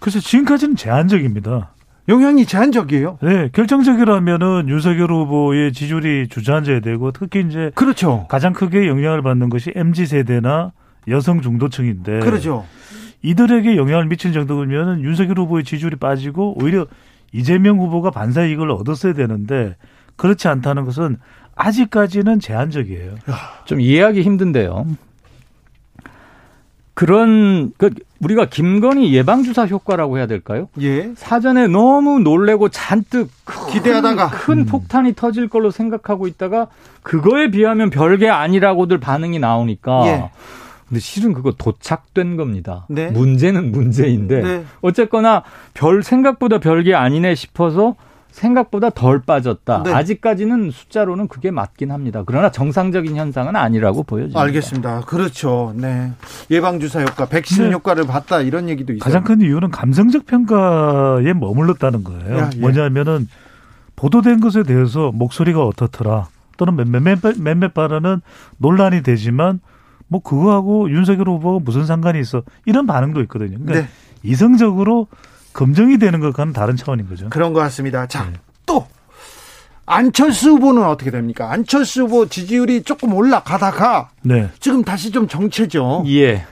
그래서 0.00 0.18
지금까지는 0.20 0.76
제한적입니다. 0.76 1.70
영향이 2.08 2.46
제한적이에요. 2.46 3.18
네, 3.22 3.50
결정적이라면은 3.52 4.68
윤석열 4.68 5.10
후보의 5.12 5.72
지지율이 5.72 6.28
주저앉아야 6.28 6.80
되고 6.80 7.12
특히 7.12 7.44
이제 7.46 7.70
그렇죠. 7.74 8.26
가장 8.28 8.52
크게 8.52 8.88
영향을 8.88 9.22
받는 9.22 9.48
것이 9.48 9.72
MZ 9.74 10.06
세대나 10.06 10.72
여성 11.08 11.40
중도층인데 11.40 12.20
그렇죠. 12.20 12.64
이들에게 13.22 13.76
영향을 13.76 14.06
미칠 14.06 14.32
정도면 14.32 15.02
윤석열 15.02 15.38
후보의 15.38 15.64
지지율이 15.64 15.96
빠지고 15.96 16.56
오히려 16.60 16.86
이재명 17.32 17.78
후보가 17.78 18.10
반사 18.10 18.44
이익을 18.44 18.70
얻었어야 18.70 19.12
되는데 19.12 19.76
그렇지 20.16 20.48
않다는 20.48 20.84
것은 20.84 21.18
아직까지는 21.54 22.40
제한적이에요. 22.40 23.14
좀 23.66 23.80
이해하기 23.80 24.22
힘든데요. 24.22 24.86
그런 26.94 27.72
그 27.76 27.90
우리가 28.20 28.46
김건희 28.46 29.14
예방 29.14 29.42
주사 29.42 29.66
효과라고 29.66 30.18
해야 30.18 30.26
될까요? 30.26 30.68
예. 30.80 31.12
사전에 31.16 31.68
너무 31.68 32.20
놀래고 32.20 32.68
잔뜩 32.68 33.30
기대하다가 33.70 34.28
큰, 34.30 34.56
큰 34.56 34.66
폭탄이 34.66 35.14
터질 35.14 35.48
걸로 35.48 35.70
생각하고 35.70 36.26
있다가 36.26 36.66
그거에 37.02 37.50
비하면 37.50 37.90
별게 37.90 38.28
아니라고들 38.28 38.98
반응이 39.00 39.38
나오니까 39.38 40.06
예. 40.06 40.30
근데 40.88 41.00
실은 41.00 41.32
그거 41.32 41.52
도착된 41.52 42.36
겁니다. 42.36 42.84
네. 42.88 43.10
문제는 43.10 43.70
문제인데 43.70 44.42
네. 44.42 44.64
어쨌거나 44.82 45.44
별 45.72 46.02
생각보다 46.02 46.58
별게 46.58 46.94
아니네 46.94 47.36
싶어서 47.36 47.94
생각보다 48.32 48.90
덜 48.90 49.20
빠졌다. 49.20 49.82
네. 49.84 49.92
아직까지는 49.92 50.70
숫자로는 50.70 51.28
그게 51.28 51.50
맞긴 51.50 51.90
합니다. 51.90 52.22
그러나 52.24 52.50
정상적인 52.50 53.16
현상은 53.16 53.56
아니라고 53.56 54.02
보여집니다. 54.02 54.40
알겠습니다. 54.40 55.00
그렇죠. 55.02 55.74
네. 55.76 56.12
예방주사 56.50 57.02
효과, 57.02 57.26
백신 57.26 57.64
네. 57.64 57.72
효과를 57.72 58.06
봤다 58.06 58.40
이런 58.40 58.68
얘기도 58.68 58.92
있어요. 58.92 59.00
가장 59.00 59.24
큰 59.24 59.40
이유는 59.40 59.70
감성적 59.70 60.26
평가에 60.26 61.32
머물렀다는 61.34 62.04
거예요. 62.04 62.38
야, 62.38 62.50
예. 62.54 62.60
뭐냐면은 62.60 63.28
보도된 63.96 64.40
것에 64.40 64.62
대해서 64.62 65.10
목소리가 65.12 65.64
어떻더라 65.64 66.28
또는 66.56 66.76
몇몇, 66.90 67.18
몇몇 67.38 67.74
발언은 67.74 68.22
논란이 68.58 69.02
되지만 69.02 69.60
뭐 70.08 70.20
그거하고 70.20 70.90
윤석열 70.90 71.28
후보가 71.28 71.62
무슨 71.64 71.86
상관이 71.86 72.18
있어 72.20 72.42
이런 72.66 72.86
반응도 72.86 73.20
있거든요. 73.22 73.58
그러니까 73.58 73.74
네. 73.74 73.88
이성적으로 74.22 75.06
검증이 75.52 75.98
되는 75.98 76.20
것과는 76.20 76.52
다른 76.52 76.76
차원인 76.76 77.08
거죠. 77.08 77.28
그런 77.30 77.52
것 77.52 77.60
같습니다. 77.60 78.06
자, 78.06 78.24
네. 78.30 78.38
또 78.66 78.86
안철수 79.86 80.50
후보는 80.50 80.84
어떻게 80.84 81.10
됩니까? 81.10 81.50
안철수 81.50 82.02
후보 82.02 82.26
지지율이 82.28 82.82
조금 82.84 83.12
올라가다가 83.14 84.10
네. 84.22 84.48
지금 84.60 84.84
다시 84.84 85.10
좀 85.10 85.26
정체죠. 85.26 86.04
예. 86.08 86.44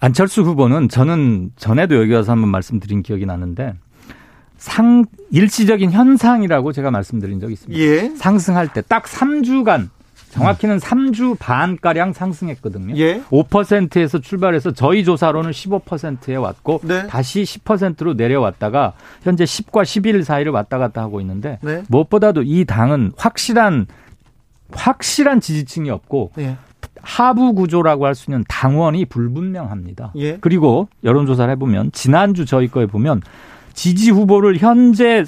안철수 0.00 0.42
후보는 0.42 0.88
저는 0.88 1.50
전에도 1.56 1.96
여기 1.96 2.12
와서 2.12 2.32
한번 2.32 2.50
말씀드린 2.50 3.02
기억이 3.02 3.26
나는데 3.26 3.74
상 4.56 5.04
일시적인 5.30 5.90
현상이라고 5.92 6.72
제가 6.72 6.90
말씀드린 6.90 7.40
적이 7.40 7.54
있습니다. 7.54 7.80
예. 7.82 8.10
상승할 8.16 8.72
때 8.72 8.82
딱 8.82 9.04
3주간 9.04 9.88
정확히는 10.30 10.76
음. 10.76 10.78
3주 10.78 11.36
반가량 11.38 12.12
상승했거든요. 12.12 12.96
예. 12.96 13.20
5%에서 13.30 14.18
출발해서 14.20 14.72
저희 14.72 15.04
조사로는 15.04 15.50
15%에 15.50 16.36
왔고 16.36 16.80
네. 16.84 17.06
다시 17.06 17.42
10%로 17.42 18.14
내려왔다가 18.14 18.92
현재 19.22 19.44
10과 19.44 19.84
11 19.84 20.24
사이를 20.24 20.52
왔다 20.52 20.78
갔다 20.78 21.00
하고 21.02 21.20
있는데 21.20 21.58
네. 21.62 21.82
무엇보다도 21.88 22.42
이 22.44 22.64
당은 22.64 23.12
확실한 23.16 23.86
확실한 24.72 25.40
지지층이 25.40 25.88
없고 25.90 26.32
예. 26.38 26.56
하부 27.00 27.54
구조라고 27.54 28.06
할 28.06 28.14
수 28.14 28.30
있는 28.30 28.44
당원이 28.48 29.06
불분명합니다. 29.06 30.12
예. 30.16 30.36
그리고 30.38 30.88
여론조사를 31.04 31.50
해보면 31.52 31.92
지난주 31.92 32.44
저희 32.44 32.68
거에 32.68 32.86
보면 32.86 33.22
지지 33.72 34.10
후보를 34.10 34.58
현재 34.58 35.24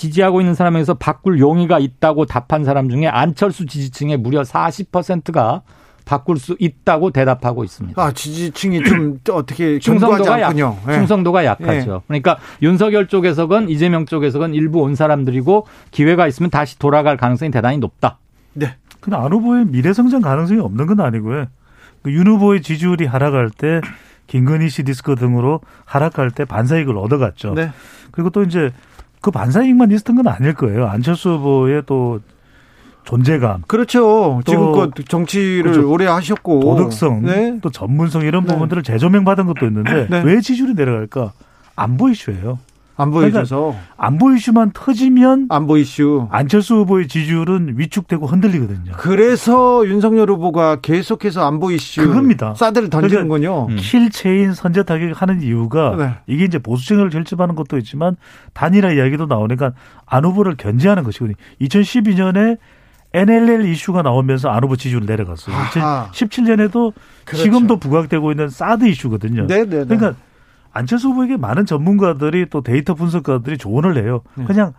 지지하고 0.00 0.40
있는 0.40 0.54
사람에서 0.54 0.94
바꿀 0.94 1.38
용의가 1.38 1.78
있다고 1.78 2.24
답한 2.24 2.64
사람 2.64 2.88
중에 2.88 3.06
안철수 3.06 3.66
지지층의 3.66 4.16
무려 4.16 4.40
40%가 4.40 5.60
바꿀 6.06 6.38
수 6.38 6.56
있다고 6.58 7.10
대답하고 7.10 7.64
있습니다. 7.64 8.02
아, 8.02 8.10
지지층이 8.10 8.82
좀 8.82 9.20
어떻게 9.30 9.78
충성도가 9.78 10.40
약, 10.40 10.56
네. 10.56 10.94
충성도가 10.94 11.44
약하죠. 11.44 11.92
네. 11.92 12.00
그러니까 12.08 12.38
윤석열 12.62 13.08
쪽에서건 13.08 13.68
이재명 13.68 14.06
쪽에서건 14.06 14.54
일부 14.54 14.80
온 14.80 14.94
사람들이고 14.94 15.66
기회가 15.90 16.26
있으면 16.26 16.48
다시 16.48 16.78
돌아갈 16.78 17.18
가능성이 17.18 17.50
대단히 17.50 17.76
높다. 17.76 18.18
네. 18.54 18.76
근데 19.00 19.18
안 19.18 19.30
후보의 19.32 19.66
미래 19.66 19.92
성장 19.92 20.22
가능성이 20.22 20.60
없는 20.60 20.86
건 20.86 21.00
아니고요. 21.00 21.44
그윤 22.02 22.26
후보의 22.26 22.62
지지율이 22.62 23.04
하락할 23.04 23.50
때 23.50 23.82
김건희 24.28 24.70
씨 24.70 24.84
디스크 24.84 25.14
등으로 25.14 25.60
하락할 25.84 26.30
때 26.30 26.46
반사이익을 26.46 26.96
얻어갔죠. 26.96 27.52
네. 27.52 27.70
그리고 28.12 28.30
또 28.30 28.42
이제 28.42 28.72
그 29.20 29.30
반사이익만 29.30 29.90
있었던 29.90 30.16
건 30.16 30.28
아닐 30.28 30.54
거예요. 30.54 30.86
안철수 30.86 31.30
후보의 31.30 31.82
또 31.86 32.20
존재감. 33.04 33.62
그렇죠. 33.66 34.40
지금껏 34.46 34.92
정치를 35.08 35.72
그렇죠. 35.72 35.90
오래 35.90 36.06
하셨고 36.06 36.60
도덕성, 36.60 37.22
네. 37.22 37.58
또 37.60 37.70
전문성 37.70 38.22
이런 38.22 38.44
네. 38.44 38.52
부분들을 38.52 38.82
재조명 38.82 39.24
받은 39.24 39.46
것도 39.46 39.66
있는데 39.66 40.06
네. 40.08 40.22
왜 40.22 40.40
지지율이 40.40 40.74
내려갈까? 40.74 41.32
안보 41.76 42.08
이슈예요. 42.08 42.58
안보 43.00 43.24
이슈서 43.24 43.56
그러니까 43.56 43.80
안보 43.96 44.32
이슈만 44.32 44.72
터지면 44.74 45.46
안보 45.48 45.76
이슈 45.78 46.28
안철수 46.30 46.76
후보의 46.76 47.08
지지율은 47.08 47.74
위축되고 47.78 48.26
흔들리거든요. 48.26 48.92
그래서 48.96 49.86
윤석열 49.86 50.30
후보가 50.30 50.80
계속해서 50.80 51.46
안보 51.46 51.70
이슈 51.70 52.02
그겁니다. 52.02 52.54
사드를 52.54 52.90
던지는군요. 52.90 53.66
그러니까 53.66 53.72
음. 53.72 53.76
킬체인 53.76 54.52
선제 54.52 54.82
타격하는 54.82 55.42
이유가 55.42 55.96
네. 55.96 56.14
이게 56.26 56.44
이제 56.44 56.58
보수층을 56.58 57.10
결집하는 57.10 57.54
것도 57.54 57.78
있지만 57.78 58.16
단일화 58.52 58.92
이야기도 58.92 59.26
나오니까 59.26 59.72
안 60.06 60.24
후보를 60.24 60.56
견제하는 60.56 61.02
것이거든요. 61.02 61.36
2012년에 61.60 62.58
NLL 63.12 63.66
이슈가 63.66 64.02
나오면서 64.02 64.50
안 64.50 64.62
후보 64.62 64.76
지지율 64.76 65.04
내려갔어요. 65.04 65.54
아하. 65.56 66.08
2017년에도 66.12 66.92
그렇죠. 67.24 67.42
지금도 67.42 67.78
부각되고 67.78 68.30
있는 68.30 68.48
사드 68.48 68.86
이슈거든요. 68.86 69.46
네네. 69.46 69.64
네, 69.64 69.78
네. 69.78 69.84
그러니까 69.84 70.14
안철수 70.72 71.08
후보에게 71.08 71.36
많은 71.36 71.66
전문가들이 71.66 72.48
또 72.50 72.62
데이터 72.62 72.94
분석가들이 72.94 73.58
조언을 73.58 74.02
해요. 74.02 74.22
네. 74.34 74.44
그냥 74.44 74.72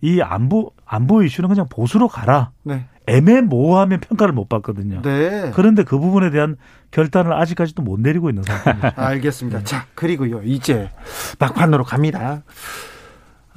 이 0.00 0.20
안보 0.20 0.72
안보 0.84 1.22
이슈는 1.22 1.48
그냥 1.48 1.66
보수로 1.68 2.08
가라. 2.08 2.50
네. 2.62 2.86
애매모호하면 3.06 4.00
평가를 4.00 4.34
못 4.34 4.48
받거든요. 4.48 5.00
네. 5.02 5.50
그런데 5.54 5.82
그 5.82 5.98
부분에 5.98 6.30
대한 6.30 6.56
결단을 6.90 7.32
아직까지도 7.32 7.82
못 7.82 7.98
내리고 8.00 8.28
있는 8.28 8.42
상태입니다. 8.42 8.92
알겠습니다. 9.02 9.64
자, 9.64 9.86
그리고요. 9.94 10.42
이제 10.44 10.90
막판으로 11.38 11.84
갑니다. 11.84 12.42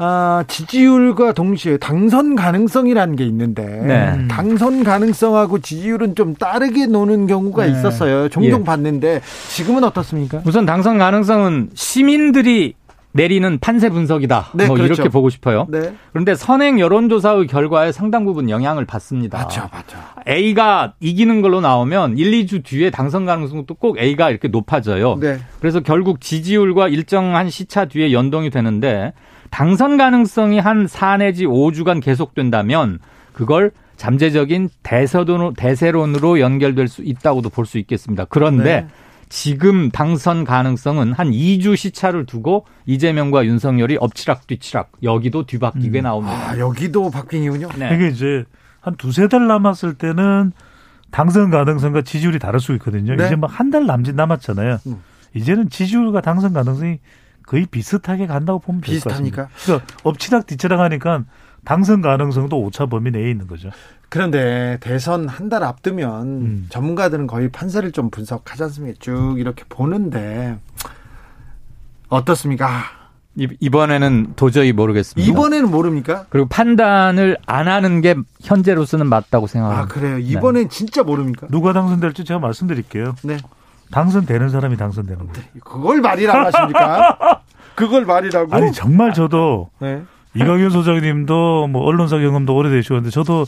아, 0.03 0.43
지지율과 0.47 1.33
동시에 1.33 1.77
당선 1.77 2.35
가능성이라는 2.35 3.15
게 3.15 3.23
있는데 3.25 3.63
네. 3.63 4.27
당선 4.27 4.83
가능성하고 4.83 5.59
지지율은 5.59 6.15
좀 6.15 6.33
다르게 6.33 6.87
노는 6.87 7.27
경우가 7.27 7.65
네. 7.67 7.71
있었어요. 7.71 8.27
종종 8.29 8.61
예. 8.61 8.63
봤는데 8.63 9.21
지금은 9.49 9.83
어떻습니까? 9.83 10.41
우선 10.43 10.65
당선 10.65 10.97
가능성은 10.97 11.69
시민들이 11.75 12.73
내리는 13.11 13.59
판세 13.59 13.89
분석이다. 13.89 14.47
네, 14.55 14.65
뭐 14.65 14.75
그렇죠. 14.75 14.93
이렇게 14.93 15.09
보고 15.09 15.29
싶어요. 15.29 15.67
네. 15.69 15.93
그런데 16.13 16.33
선행 16.33 16.79
여론조사의 16.79 17.45
결과에 17.45 17.91
상당 17.91 18.25
부분 18.25 18.49
영향을 18.49 18.85
받습니다. 18.85 19.37
맞죠, 19.37 19.69
맞죠. 19.71 19.97
A가 20.27 20.93
이기는 20.99 21.41
걸로 21.43 21.61
나오면 21.61 22.17
1, 22.17 22.45
2주 22.45 22.63
뒤에 22.63 22.89
당선 22.89 23.27
가능성도 23.27 23.75
꼭 23.75 23.99
A가 23.99 24.31
이렇게 24.31 24.47
높아져요. 24.47 25.17
네. 25.19 25.37
그래서 25.59 25.81
결국 25.81 26.21
지지율과 26.21 26.87
일정한 26.87 27.51
시차 27.51 27.85
뒤에 27.85 28.13
연동이 28.13 28.49
되는데 28.49 29.13
당선 29.51 29.97
가능성이 29.97 30.59
한 30.59 30.87
4 30.87 31.17
내지 31.17 31.45
5주간 31.45 32.01
계속된다면 32.01 32.99
그걸 33.33 33.71
잠재적인 33.97 34.69
대세론으로, 34.81 35.53
대세론으로 35.53 36.39
연결될 36.39 36.87
수 36.87 37.03
있다고도 37.03 37.49
볼 37.49 37.65
수 37.65 37.77
있겠습니다. 37.77 38.25
그런데 38.25 38.63
네. 38.81 38.87
지금 39.29 39.91
당선 39.91 40.43
가능성은 40.43 41.13
한 41.13 41.31
2주 41.31 41.77
시차를 41.77 42.25
두고 42.25 42.65
이재명과 42.85 43.45
윤석열이 43.45 43.97
엎치락 43.99 44.47
뒤치락 44.47 44.91
여기도 45.03 45.45
뒤바뀌게 45.45 46.01
음. 46.01 46.03
나옵니다. 46.03 46.49
아, 46.49 46.57
여기도 46.57 47.09
바뀌군요. 47.11 47.69
네. 47.77 47.95
이게 47.95 48.07
이제 48.07 48.43
한 48.81 48.95
두세 48.95 49.27
달 49.27 49.47
남았을 49.47 49.93
때는 49.93 50.51
당선 51.11 51.49
가능성과 51.51 52.01
지지율이 52.01 52.39
다를 52.39 52.59
수 52.59 52.73
있거든요. 52.73 53.15
네. 53.15 53.25
이제 53.27 53.35
막 53.35 53.51
한 53.51 53.69
달 53.69 53.85
남짓 53.85 54.15
남았잖아요. 54.15 54.79
음. 54.87 54.97
이제는 55.35 55.69
지지율과 55.69 56.21
당선 56.21 56.51
가능성이 56.53 56.99
거의 57.45 57.65
비슷하게 57.65 58.27
간다고 58.27 58.59
보면 58.59 58.81
비슷합니까? 58.81 59.47
그러니까 59.63 59.87
엎치락 60.03 60.47
뒤치락 60.47 60.79
하니까 60.79 61.23
당선 61.65 62.01
가능성도 62.01 62.59
오차 62.61 62.87
범위 62.87 63.11
내에 63.11 63.29
있는 63.29 63.47
거죠. 63.47 63.69
그런데 64.09 64.77
대선 64.81 65.27
한 65.27 65.47
달 65.49 65.63
앞두면 65.63 66.27
음. 66.27 66.65
전문가들은 66.69 67.27
거의 67.27 67.49
판세를 67.49 67.91
좀 67.91 68.09
분석하지 68.09 68.63
않습니까? 68.63 68.97
쭉 68.99 69.35
이렇게 69.37 69.63
보는데 69.69 70.57
어떻습니까? 72.09 72.83
이번에는 73.61 74.33
도저히 74.35 74.73
모르겠습니다. 74.73 75.31
이번에는 75.31 75.71
모릅니까? 75.71 76.25
그리고 76.29 76.49
판단을 76.49 77.37
안 77.45 77.69
하는 77.69 78.01
게 78.01 78.15
현재로서는 78.41 79.07
맞다고 79.07 79.47
생각합니다. 79.47 79.83
아, 79.83 79.87
그래요? 79.87 80.17
이번엔 80.17 80.63
네. 80.63 80.69
진짜 80.69 81.03
모릅니까? 81.03 81.47
누가 81.49 81.71
당선될지 81.71 82.25
제가 82.25 82.41
말씀드릴게요. 82.41 83.15
네. 83.23 83.37
당선되는 83.91 84.49
사람이 84.49 84.77
당선되는 84.77 85.27
거예요. 85.27 85.47
그걸 85.63 86.01
말이라고 86.01 86.39
하십니까? 86.39 87.41
그걸 87.75 88.05
말이라고? 88.05 88.55
아니 88.55 88.71
정말 88.71 89.13
저도 89.13 89.69
네. 89.79 90.03
이광현 90.33 90.69
소장님도 90.69 91.67
뭐 91.67 91.83
언론사 91.83 92.17
경험도 92.17 92.55
오래되시는데 92.55 93.09
저도 93.09 93.45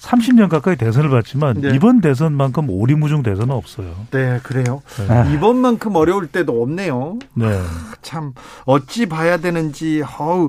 30년 0.00 0.48
가까이 0.48 0.76
대선을 0.76 1.10
봤지만 1.10 1.60
네. 1.60 1.70
이번 1.74 2.00
대선만큼 2.00 2.70
오리무중 2.70 3.22
대선은 3.22 3.54
없어요. 3.54 3.94
네, 4.10 4.40
그래요. 4.42 4.82
네. 5.06 5.34
이번만큼 5.34 5.94
어려울 5.94 6.26
때도 6.26 6.62
없네요. 6.62 7.18
네. 7.34 7.60
참 8.00 8.32
어찌 8.64 9.06
봐야 9.06 9.36
되는지 9.36 10.02
어우 10.18 10.48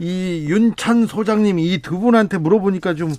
이 0.00 0.46
윤찬 0.48 1.06
소장님 1.06 1.58
이 1.58 1.78
두 1.82 1.98
분한테 1.98 2.38
물어보니까 2.38 2.94
좀 2.94 3.12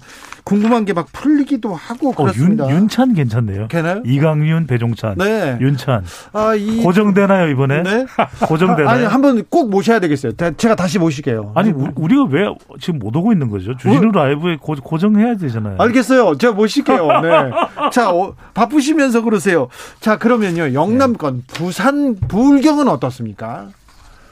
궁금한 0.44 0.86
게 0.86 0.94
막 0.94 1.08
풀리기도 1.12 1.76
하고 1.76 2.12
그렇습니다. 2.14 2.66
어, 2.66 2.70
윤, 2.70 2.78
윤찬 2.84 3.14
괜찮네요. 3.14 3.68
괜찮아요? 3.68 4.02
이강윤, 4.06 4.66
배종찬, 4.68 5.16
네. 5.18 5.58
윤찬. 5.62 6.04
아, 6.34 6.56
이 6.56 6.82
고정되나요 6.82 7.50
이번에? 7.50 7.84
네. 7.84 8.06
고정되나요? 8.48 8.90
아니 8.90 9.04
한번 9.06 9.44
꼭 9.50 9.70
모셔야 9.70 10.00
되겠어요. 10.00 10.32
제가 10.58 10.76
다시 10.76 10.98
모실게요. 11.00 11.52
아니 11.56 11.72
우리 11.72 12.16
가 12.16 12.24
왜 12.30 12.46
지금 12.80 13.00
못 13.00 13.16
오고 13.16 13.32
있는 13.34 13.50
거죠? 13.50 13.76
주진우 13.78 14.12
라이브에 14.12 14.58
고, 14.60 14.98
정해야 14.98 15.36
되잖아요. 15.36 15.76
알겠어요. 15.80 16.38
제가 16.38 16.54
모실게요. 16.54 17.08
네. 17.22 17.52
자 17.92 18.10
어, 18.12 18.34
바쁘시면서 18.54 19.22
그러세요. 19.22 19.68
자 20.00 20.18
그러면요 20.18 20.74
영남권 20.74 21.44
네. 21.48 21.54
부산 21.54 22.16
부울경은 22.28 22.88
어떻습니까? 22.88 23.68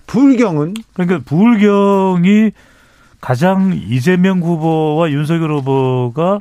불경은 0.08 0.74
그러니까 0.93 1.20
불경이 1.26 2.52
가장 3.22 3.74
이재명 3.74 4.39
후보와 4.41 5.12
윤석열 5.12 5.52
후보가 5.52 6.39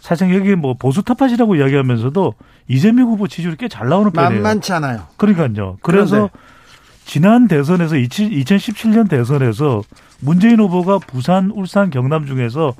사실 0.00 0.34
여기 0.34 0.54
뭐 0.54 0.74
보수 0.74 1.02
타파시라고 1.02 1.56
이야기하면서도 1.56 2.34
이재명 2.68 3.06
후보 3.08 3.26
지지율이 3.28 3.56
꽤 3.56 3.68
잘 3.68 3.88
나오는 3.88 4.10
편이에요. 4.10 4.42
만만치 4.42 4.72
않아요. 4.74 5.06
그러니까요. 5.16 5.78
그래서 5.82 6.14
그런데. 6.16 6.32
지난 7.06 7.48
대선에서 7.48 7.96
2017년 7.96 9.08
대선에서 9.10 9.82
문재인 10.20 10.58
후보가 10.60 11.00
부산, 11.00 11.50
울산, 11.50 11.90
경남 11.90 12.24
중에서 12.26 12.74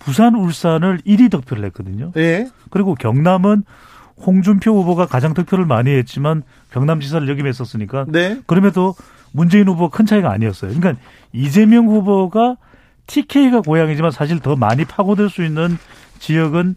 부산, 0.00 0.34
울산을 0.34 0.98
1위 1.06 1.30
득표를 1.30 1.64
했거든요. 1.66 2.10
예. 2.16 2.48
그리고 2.70 2.94
경남은 2.96 3.62
홍준표 4.24 4.72
후보가 4.80 5.06
가장 5.06 5.34
득표를 5.34 5.64
많이 5.64 5.90
했지만 5.90 6.42
경남지사를 6.72 7.28
역임했었으니까 7.28 8.06
네. 8.08 8.40
그럼에도 8.46 8.96
문재인 9.32 9.68
후보 9.68 9.88
큰 9.88 10.06
차이가 10.06 10.30
아니었어요. 10.30 10.72
그러니까 10.74 11.02
이재명 11.32 11.86
후보가 11.86 12.56
TK가 13.06 13.62
고향이지만 13.62 14.10
사실 14.10 14.38
더 14.40 14.56
많이 14.56 14.84
파고들 14.84 15.30
수 15.30 15.44
있는 15.44 15.78
지역은 16.18 16.76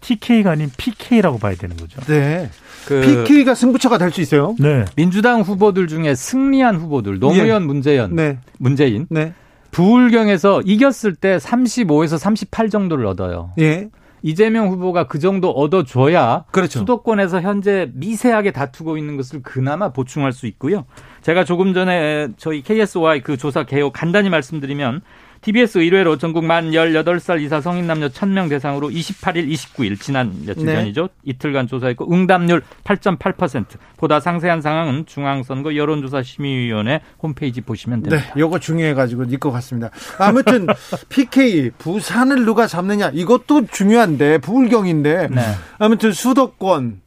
TK가 0.00 0.52
아닌 0.52 0.70
PK라고 0.76 1.38
봐야 1.38 1.54
되는 1.54 1.76
거죠. 1.76 2.00
네. 2.02 2.50
그 2.86 3.00
PK가 3.00 3.54
승부처가 3.54 3.98
될 3.98 4.10
수 4.10 4.20
있어요. 4.20 4.56
네. 4.58 4.84
민주당 4.96 5.40
후보들 5.42 5.86
중에 5.86 6.14
승리한 6.14 6.76
후보들 6.76 7.18
노무현, 7.20 7.62
예. 7.62 7.66
문재현, 7.66 8.14
네. 8.16 8.38
문재인, 8.58 9.06
네. 9.08 9.32
부울경에서 9.70 10.62
이겼을 10.64 11.14
때 11.14 11.38
35에서 11.38 12.18
38 12.18 12.68
정도를 12.68 13.06
얻어요. 13.06 13.52
예. 13.58 13.88
이재명 14.22 14.68
후보가 14.68 15.08
그 15.08 15.18
정도 15.18 15.50
얻어줘야 15.50 16.44
그렇죠. 16.50 16.80
수도권에서 16.80 17.40
현재 17.40 17.90
미세하게 17.94 18.52
다투고 18.52 18.96
있는 18.96 19.16
것을 19.16 19.42
그나마 19.42 19.92
보충할 19.92 20.32
수 20.32 20.46
있고요. 20.46 20.84
제가 21.22 21.44
조금 21.44 21.74
전에 21.74 22.28
저희 22.36 22.62
KSY 22.62 23.22
그 23.22 23.36
조사 23.36 23.64
개요 23.64 23.90
간단히 23.90 24.30
말씀드리면 24.30 25.02
TBS 25.42 25.78
의뢰로 25.78 26.18
전국 26.18 26.44
만 26.44 26.70
18살 26.70 27.42
이사 27.42 27.60
성인 27.60 27.88
남녀 27.88 28.08
1000명 28.08 28.48
대상으로 28.48 28.88
28일, 28.90 29.50
29일 29.52 30.00
지난 30.00 30.32
며칠 30.46 30.64
네. 30.64 30.76
전이죠. 30.76 31.08
이틀간 31.24 31.66
조사했고 31.66 32.12
응답률 32.12 32.62
8.8%. 32.84 33.66
보다 33.96 34.20
상세한 34.20 34.62
상황은 34.62 35.06
중앙선거 35.06 35.74
여론조사 35.74 36.22
심의위원회 36.22 37.00
홈페이지 37.20 37.60
보시면 37.60 38.02
됩니다. 38.02 38.24
네, 38.34 38.40
이거 38.40 38.58
중요해 38.58 38.94
가지고 38.94 39.24
읽것 39.24 39.52
같습니다. 39.52 39.90
아무튼 40.18 40.68
PK 41.10 41.70
부산을 41.76 42.44
누가 42.44 42.68
잡느냐 42.68 43.10
이것도 43.12 43.66
중요한데 43.66 44.38
부울경인데 44.38 45.28
네. 45.28 45.40
아무튼 45.78 46.12
수도권 46.12 47.00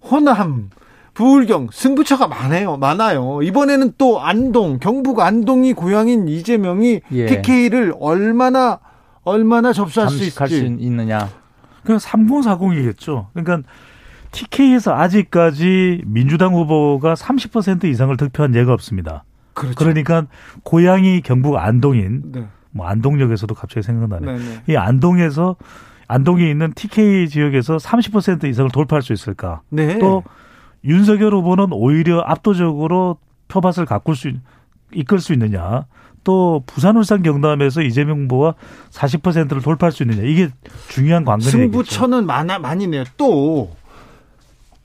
호남 0.00 0.70
부울경 1.14 1.68
승부처가 1.72 2.26
많아요. 2.26 2.76
많아요. 2.76 3.40
이번에는 3.42 3.92
또 3.96 4.20
안동, 4.20 4.78
경북 4.78 5.20
안동이 5.20 5.72
고향인 5.72 6.28
이재명이 6.28 7.00
예. 7.12 7.26
TK를 7.26 7.94
얼마나 8.00 8.80
얼마나 9.22 9.72
접수할 9.72 10.10
수 10.10 10.22
있을지 10.22 10.58
수 10.58 10.64
있느냐. 10.64 11.30
그냥 11.84 11.98
3040이겠죠. 11.98 13.26
그러니까 13.32 13.68
TK에서 14.32 14.94
아직까지 14.94 16.02
민주당 16.06 16.54
후보가 16.54 17.14
30% 17.14 17.84
이상을 17.84 18.16
득표한 18.16 18.54
예가 18.54 18.72
없습니다. 18.72 19.24
그렇죠. 19.54 19.76
그러니까 19.76 20.26
고향이 20.64 21.20
경북 21.20 21.56
안동인 21.56 22.22
네. 22.32 22.46
뭐 22.72 22.86
안동역에서도 22.86 23.54
갑자기 23.54 23.84
생각나네. 23.84 24.26
네네. 24.26 24.38
네. 24.38 24.72
이 24.72 24.76
안동에서 24.76 25.56
안동에 26.08 26.50
있는 26.50 26.72
TK 26.74 27.28
지역에서 27.28 27.76
30% 27.76 28.44
이상을 28.44 28.70
돌파할 28.72 29.02
수 29.02 29.12
있을까? 29.12 29.62
네. 29.70 29.98
또 29.98 30.24
윤석열 30.84 31.34
후보는 31.34 31.68
오히려 31.72 32.20
압도적으로 32.20 33.18
표밭을 33.48 33.86
가꿀 33.86 34.16
수 34.16 34.32
이끌 34.92 35.20
수 35.20 35.32
있느냐. 35.32 35.86
또 36.24 36.62
부산 36.66 36.96
울산 36.96 37.22
경남에서 37.22 37.82
이재명 37.82 38.24
후보가 38.24 38.54
40%를 38.90 39.60
돌파할 39.60 39.92
수 39.92 40.02
있느냐. 40.02 40.22
이게 40.22 40.48
중요한 40.88 41.24
관건이죠. 41.24 41.50
승부처는 41.50 42.26
많아 42.26 42.58
많이 42.58 42.86
네요. 42.86 43.04
또 43.16 43.70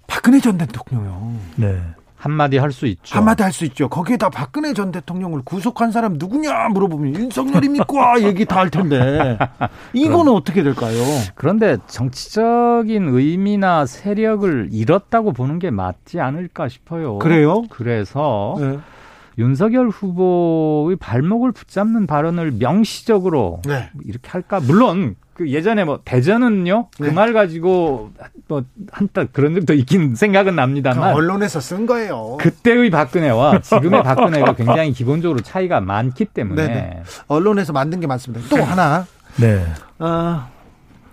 박근혜 0.07 0.39
전 0.39 0.57
대통령. 0.57 1.39
네. 1.55 1.81
한마디 2.19 2.58
할 2.58 2.71
수 2.71 2.86
있죠. 2.86 3.15
한마디 3.17 3.43
할 3.43 3.51
수 3.53 3.63
있죠. 3.65 3.88
거기에다 3.88 4.29
박근혜 4.29 4.73
전 4.73 4.91
대통령을 4.91 5.41
구속한 5.45 5.91
사람 5.91 6.13
누구냐 6.17 6.67
물어보면 6.69 7.15
윤석열입니까? 7.15 8.21
얘기 8.27 8.45
다 8.45 8.60
할 8.60 8.69
텐데. 8.69 9.38
이거는 9.93 10.23
그럼, 10.25 10.36
어떻게 10.36 10.63
될까요? 10.63 10.97
그런데 11.36 11.77
정치적인 11.88 13.08
의미나 13.10 13.86
세력을 13.86 14.67
잃었다고 14.71 15.32
보는 15.32 15.60
게 15.60 15.71
맞지 15.71 16.19
않을까 16.19 16.67
싶어요. 16.67 17.19
그래요? 17.19 17.63
그래서 17.69 18.55
네. 18.60 18.77
윤석열 19.39 19.88
후보의 19.88 20.97
발목을 20.97 21.54
붙잡는 21.54 22.08
발언을 22.08 22.52
명시적으로 22.52 23.62
네. 23.65 23.89
이렇게 24.06 24.30
할까? 24.30 24.60
물론 24.60 25.15
그 25.34 25.49
예전에 25.49 25.86
뭐 25.86 26.02
대전은요 26.04 26.89
그말 26.99 27.32
가지고 27.32 28.12
뭐 28.49 28.65
한타 28.91 29.23
그런 29.23 29.56
적도 29.56 29.73
있긴 29.73 30.15
생각은 30.15 30.58
납니다만 30.58 31.13
그 31.13 31.17
언론에서 31.17 31.62
쓴 31.62 31.86
거예요. 31.86 32.36
그때의 32.41 32.89
박근혜와 32.89 33.62
지금의 33.63 34.04
박근혜가 34.04 34.56
굉장히 34.56 34.91
기본적으로 34.91 35.39
차이가 35.39 35.80
많기 35.80 36.25
때문에 36.25 36.67
네네. 36.67 37.04
언론에서 37.28 37.71
만든 37.71 38.02
게 38.02 38.08
많습니다. 38.08 38.45
또 38.49 38.62
하나 38.62 39.06
네. 39.39 39.65
어, 39.99 40.49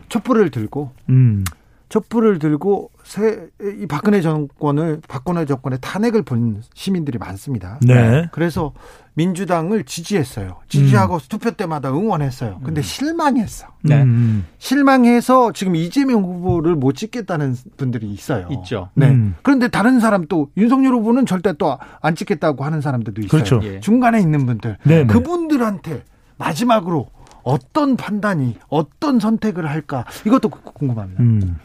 촛불을 0.09 0.51
들고 0.51 0.91
음. 1.09 1.45
촛불을 1.89 2.41
들고 2.41 2.91
새, 3.07 3.49
이 3.63 3.87
박근혜 3.87 4.21
정권을 4.21 5.01
박근혜 5.07 5.45
정권의 5.45 5.79
탄핵을 5.81 6.23
본 6.23 6.63
시민들이 6.75 7.19
많습니다. 7.19 7.79
네. 7.83 8.29
그래서 8.33 8.73
민주당을 9.15 9.85
지지했어요. 9.85 10.57
지지하고 10.69 11.15
음. 11.15 11.21
투표 11.29 11.53
때마다 11.53 11.91
응원했어요. 11.91 12.61
근데 12.65 12.81
음. 12.81 12.83
실망했어. 12.83 13.69
네. 13.83 14.03
음. 14.03 14.45
실망해서 14.59 15.53
지금 15.53 15.77
이재명 15.77 16.25
후보를 16.25 16.75
못 16.75 16.97
찍겠다는 16.97 17.55
분들이 17.77 18.11
있어요. 18.11 18.49
있죠. 18.51 18.91
네. 18.95 19.09
음. 19.09 19.37
그런데 19.43 19.69
다른 19.69 20.01
사람 20.01 20.27
또 20.27 20.51
윤석열 20.57 20.93
후보는 20.95 21.27
절대 21.27 21.53
또 21.53 21.79
안 22.01 22.15
찍겠다고 22.15 22.65
하는 22.65 22.81
사람들도 22.81 23.21
있어요. 23.23 23.31
그렇죠. 23.31 23.61
예. 23.65 23.81
중간에 23.81 24.21
있는 24.21 24.47
분들. 24.47 24.79
네네. 24.85 25.03
네. 25.03 25.07
그분들한테 25.07 26.05
마지막으로 26.39 27.09
어떤 27.43 27.97
판단이 27.97 28.57
어떤 28.69 29.21
선택을 29.21 29.69
할까 29.71 30.05
이것도 30.27 30.49
궁금합니다. 30.49 31.23
음. 31.23 31.59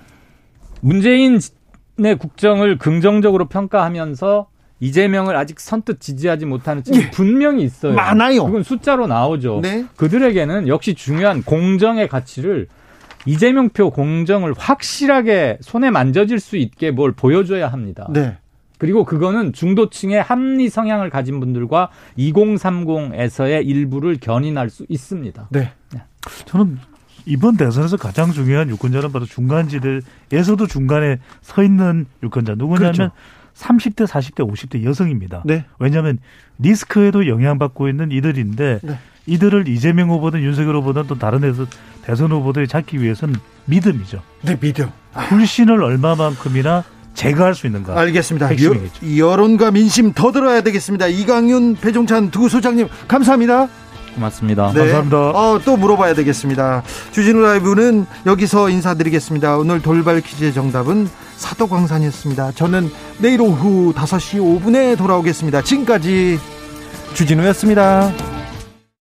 문재인의 0.82 2.18
국정을 2.20 2.78
긍정적으로 2.78 3.48
평가하면서 3.48 4.48
이재명을 4.80 5.36
아직 5.36 5.60
선뜻 5.60 6.02
지지하지 6.02 6.46
못하는 6.48 6.84
층이 6.84 6.98
예. 6.98 7.12
분명히 7.12 7.64
있어요. 7.64 7.94
많아요. 7.94 8.46
그건 8.46 8.64
숫자로 8.64 9.08
나오죠. 9.08 9.60
네. 9.62 9.86
그들에게는 9.96 10.68
역시 10.68 10.96
중요한 10.96 11.44
공정의 11.44 12.08
가치를 12.08 12.68
이재명 13.28 13.70
표 13.70 13.92
공정을 13.92 14.56
확실하게 14.58 15.60
손에 15.62 15.92
만져질 15.92 16.40
수 16.40 16.58
있게 16.58 16.90
뭘 16.90 17.12
보여줘야 17.12 17.68
합니다. 17.68 18.08
네. 18.12 18.38
그리고 18.80 19.06
그거는 19.06 19.54
중도층의 19.54 20.24
합리 20.24 20.68
성향을 20.68 21.12
가진 21.12 21.40
분들과 21.40 21.90
2030에서의 22.18 23.64
일부를 23.68 24.18
견인할 24.20 24.72
수 24.72 24.88
있습니다. 24.90 25.50
네. 25.52 25.72
네. 25.94 26.02
저는 26.46 26.80
이번 27.26 27.58
대선에서 27.58 27.98
가장 27.98 28.32
중요한 28.32 28.70
유권자는 28.70 29.12
바로 29.12 29.26
중간지대에서도 29.26 30.68
중간에 30.68 31.20
서 31.42 31.64
있는 31.64 32.06
유권자 32.24 32.56
누구냐면 32.56 32.94
그렇죠. 32.94 33.12
30대, 33.56 34.08
40대, 34.08 34.50
50대 34.50 34.84
여성입니다. 34.84 35.44
네. 35.46 35.66
왜냐하면 35.80 36.20
리스크에도 36.60 37.28
영향받고 37.28 37.90
있는 37.90 38.12
이들인데 38.12 38.80
네. 38.82 39.00
이들을 39.28 39.68
이재명 39.68 40.10
후보든 40.10 40.42
윤석열 40.42 40.76
후보든 40.78 41.04
또 41.08 41.18
다른 41.18 41.42
데서 41.42 41.66
대선 42.04 42.32
후보들이 42.32 42.68
잡기 42.68 43.02
위해서는 43.02 43.36
믿음이죠. 43.66 44.22
네, 44.42 44.60
믿음. 44.60 44.90
불신을 45.14 45.84
얼마만큼이나 45.84 46.84
제거할 47.14 47.54
수 47.54 47.68
있는가. 47.68 48.00
알겠습니다. 48.00 48.50
여, 48.64 49.18
여론과 49.18 49.72
민심 49.72 50.14
더 50.14 50.32
들어야 50.32 50.62
되겠습니다. 50.62 51.08
이강윤, 51.08 51.76
배종찬 51.76 52.32
두 52.32 52.50
소장님 52.50 52.88
감사합니다. 53.08 53.68
고맙습니다. 54.16 54.72
네. 54.74 54.80
감사합니다. 54.80 55.18
어, 55.18 55.60
또 55.64 55.78
물어봐야 55.78 56.14
되겠습니다. 56.14 56.84
주진우 57.12 57.42
라이브는 57.42 58.06
여기서 58.26 58.70
인사드리겠습니다. 58.70 59.58
오늘 59.58 59.82
돌발 59.82 60.22
퀴즈의 60.22 60.54
정답은 60.54 61.10
사도광산이었습니다. 61.38 62.52
저는 62.54 62.92
내일 63.20 63.42
오후 63.42 63.94
5시 63.94 64.40
5분에 64.40 64.98
돌아오겠습니다. 64.98 65.62
지금까지 65.64 66.40
주진우였습니다. 67.14 68.41